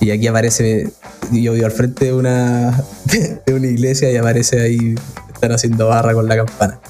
[0.00, 0.90] Y aquí aparece,
[1.30, 2.82] yo vivo al frente de una,
[3.46, 4.94] de una iglesia y aparece ahí,
[5.32, 6.80] están haciendo barra con la campana.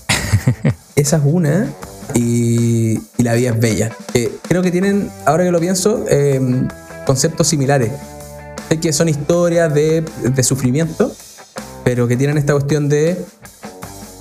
[0.97, 1.67] Esa es una.
[2.15, 3.91] Y, La vida es bella.
[4.15, 6.41] Eh, creo que tienen, ahora que lo pienso, eh,
[7.07, 7.91] conceptos similares.
[8.69, 10.05] Sé que son historias de,
[10.43, 11.13] sufrimiento,
[11.85, 13.17] pero que tienen esta cuestión de,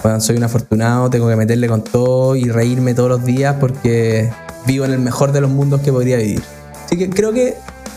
[0.03, 4.29] bueno, soy un afortunado, tengo que meterle con todo y reírme todos los días porque
[4.65, 6.41] vivo en el mejor de los mundos que podría vivir.
[6.85, 7.55] Así que creo que,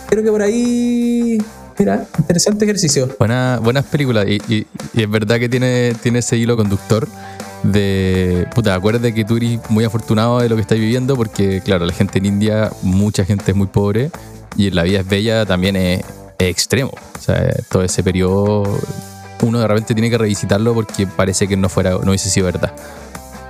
[0.09, 1.39] creo que por ahí,
[1.79, 3.09] mira, interesante ejercicio.
[3.19, 4.27] Buena, buenas películas.
[4.29, 7.09] Y, y- y es verdad que tiene, tiene ese hilo conductor
[7.63, 8.47] de.
[8.55, 11.93] Puta, acuérdate que tú eres muy afortunado de lo que estás viviendo, porque, claro, la
[11.93, 14.11] gente en India, mucha gente es muy pobre.
[14.57, 16.03] Y en la vida es bella también es,
[16.39, 16.91] es extremo.
[16.91, 18.65] O sea, todo ese periodo,
[19.43, 22.73] uno de repente tiene que revisitarlo porque parece que no fuera, no hubiese sido verdad.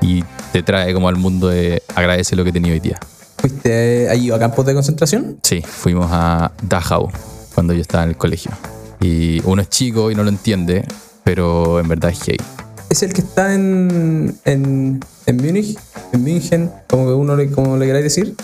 [0.00, 2.98] Y te trae como al mundo de agradece lo que he tenido hoy día.
[3.38, 5.38] ¿Fuiste allí a campos de concentración?
[5.42, 7.10] Sí, fuimos a Dachau
[7.54, 8.52] cuando yo estaba en el colegio.
[9.00, 10.84] Y uno es chico y no lo entiende,
[11.24, 12.36] pero en verdad es gay.
[12.92, 15.78] Es el que está en, en, en Múnich,
[16.12, 18.36] en München, como que uno le, como le queráis decir.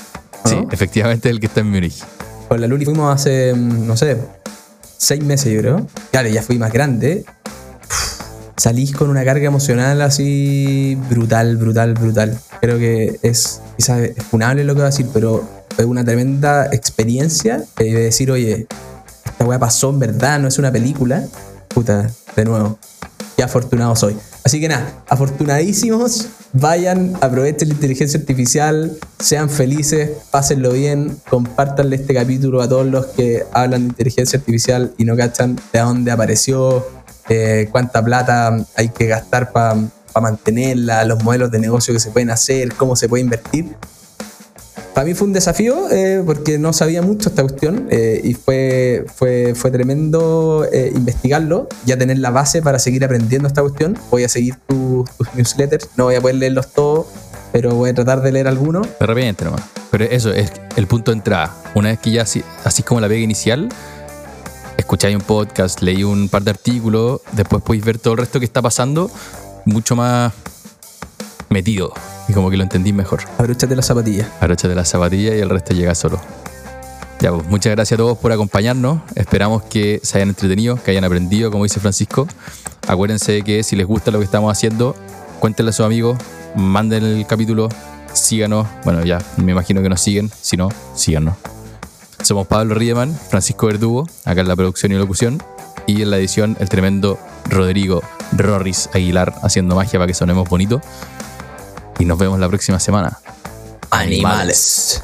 [0.43, 0.69] ¿o Sí, no?
[0.73, 2.03] efectivamente es el que está en Múnich.
[2.49, 4.17] Con la Luli fuimos hace, mm, no sé,
[4.97, 5.87] seis meses yo creo.
[6.11, 7.27] Claro, ya fui más grande.
[7.91, 8.21] Uf,
[8.57, 12.39] Salís con una carga emocional así brutal, brutal, brutal.
[12.63, 15.47] Creo que es, quizás es funable lo que voy a decir, pero
[15.77, 18.67] es una tremenda experiencia eh, de decir, oye,
[19.27, 21.23] esta weá pasó en verdad, no es una película.
[21.69, 22.79] Puta, de nuevo,
[23.37, 24.17] qué afortunado soy.
[24.45, 32.15] Así que nada, afortunadísimos, vayan, aprovechen la inteligencia artificial, sean felices, pásenlo bien, compártanle este
[32.15, 36.87] capítulo a todos los que hablan de inteligencia artificial y no cachan de dónde apareció,
[37.29, 39.77] eh, cuánta plata hay que gastar para
[40.21, 43.77] mantenerla, los modelos de negocio que se pueden hacer, cómo se puede invertir.
[44.99, 49.07] Para mí fue un desafío eh, porque no sabía mucho esta cuestión eh, y fue,
[49.15, 53.97] fue, fue tremendo eh, investigarlo, ya tener la base para seguir aprendiendo esta cuestión.
[54.11, 57.07] Voy a seguir tus, newsletters, no voy a poder leerlos todos,
[57.53, 58.89] pero voy a tratar de leer algunos.
[58.99, 59.63] De repente nomás.
[59.93, 61.55] Pero eso es el punto de entrada.
[61.77, 63.69] Una vez que ya así, así como la pega inicial,
[64.77, 68.47] escucháis un podcast, leí un par de artículos, después podéis ver todo el resto que
[68.47, 69.09] está pasando
[69.65, 70.33] mucho más
[71.51, 71.95] metido
[72.29, 73.21] y como que lo entendí mejor.
[73.39, 74.29] Abróchate las zapatillas.
[74.41, 76.21] Aróchate la zapatilla y el resto llega solo.
[77.21, 79.01] Ya, pues muchas gracias a todos por acompañarnos.
[79.17, 82.29] Esperamos que se hayan entretenido, que hayan aprendido, como dice Francisco.
[82.87, 84.95] Acuérdense de que si les gusta lo que estamos haciendo,
[85.41, 86.17] cuéntenle a sus amigos,
[86.55, 87.69] manden el capítulo,
[88.13, 88.69] síganos.
[88.85, 90.31] Bueno, ya me imagino que nos siguen.
[90.41, 91.35] Si no, síganos.
[92.23, 95.43] Somos Pablo Riedemann, Francisco Verdugo, acá en la producción y locución.
[95.87, 97.19] Y en la edición, el tremendo
[97.49, 98.03] Rodrigo
[98.33, 100.81] Rorris Aguilar haciendo magia para que sonemos bonito.
[101.99, 103.19] Y nos vemos la próxima semana.
[103.91, 105.03] Animales.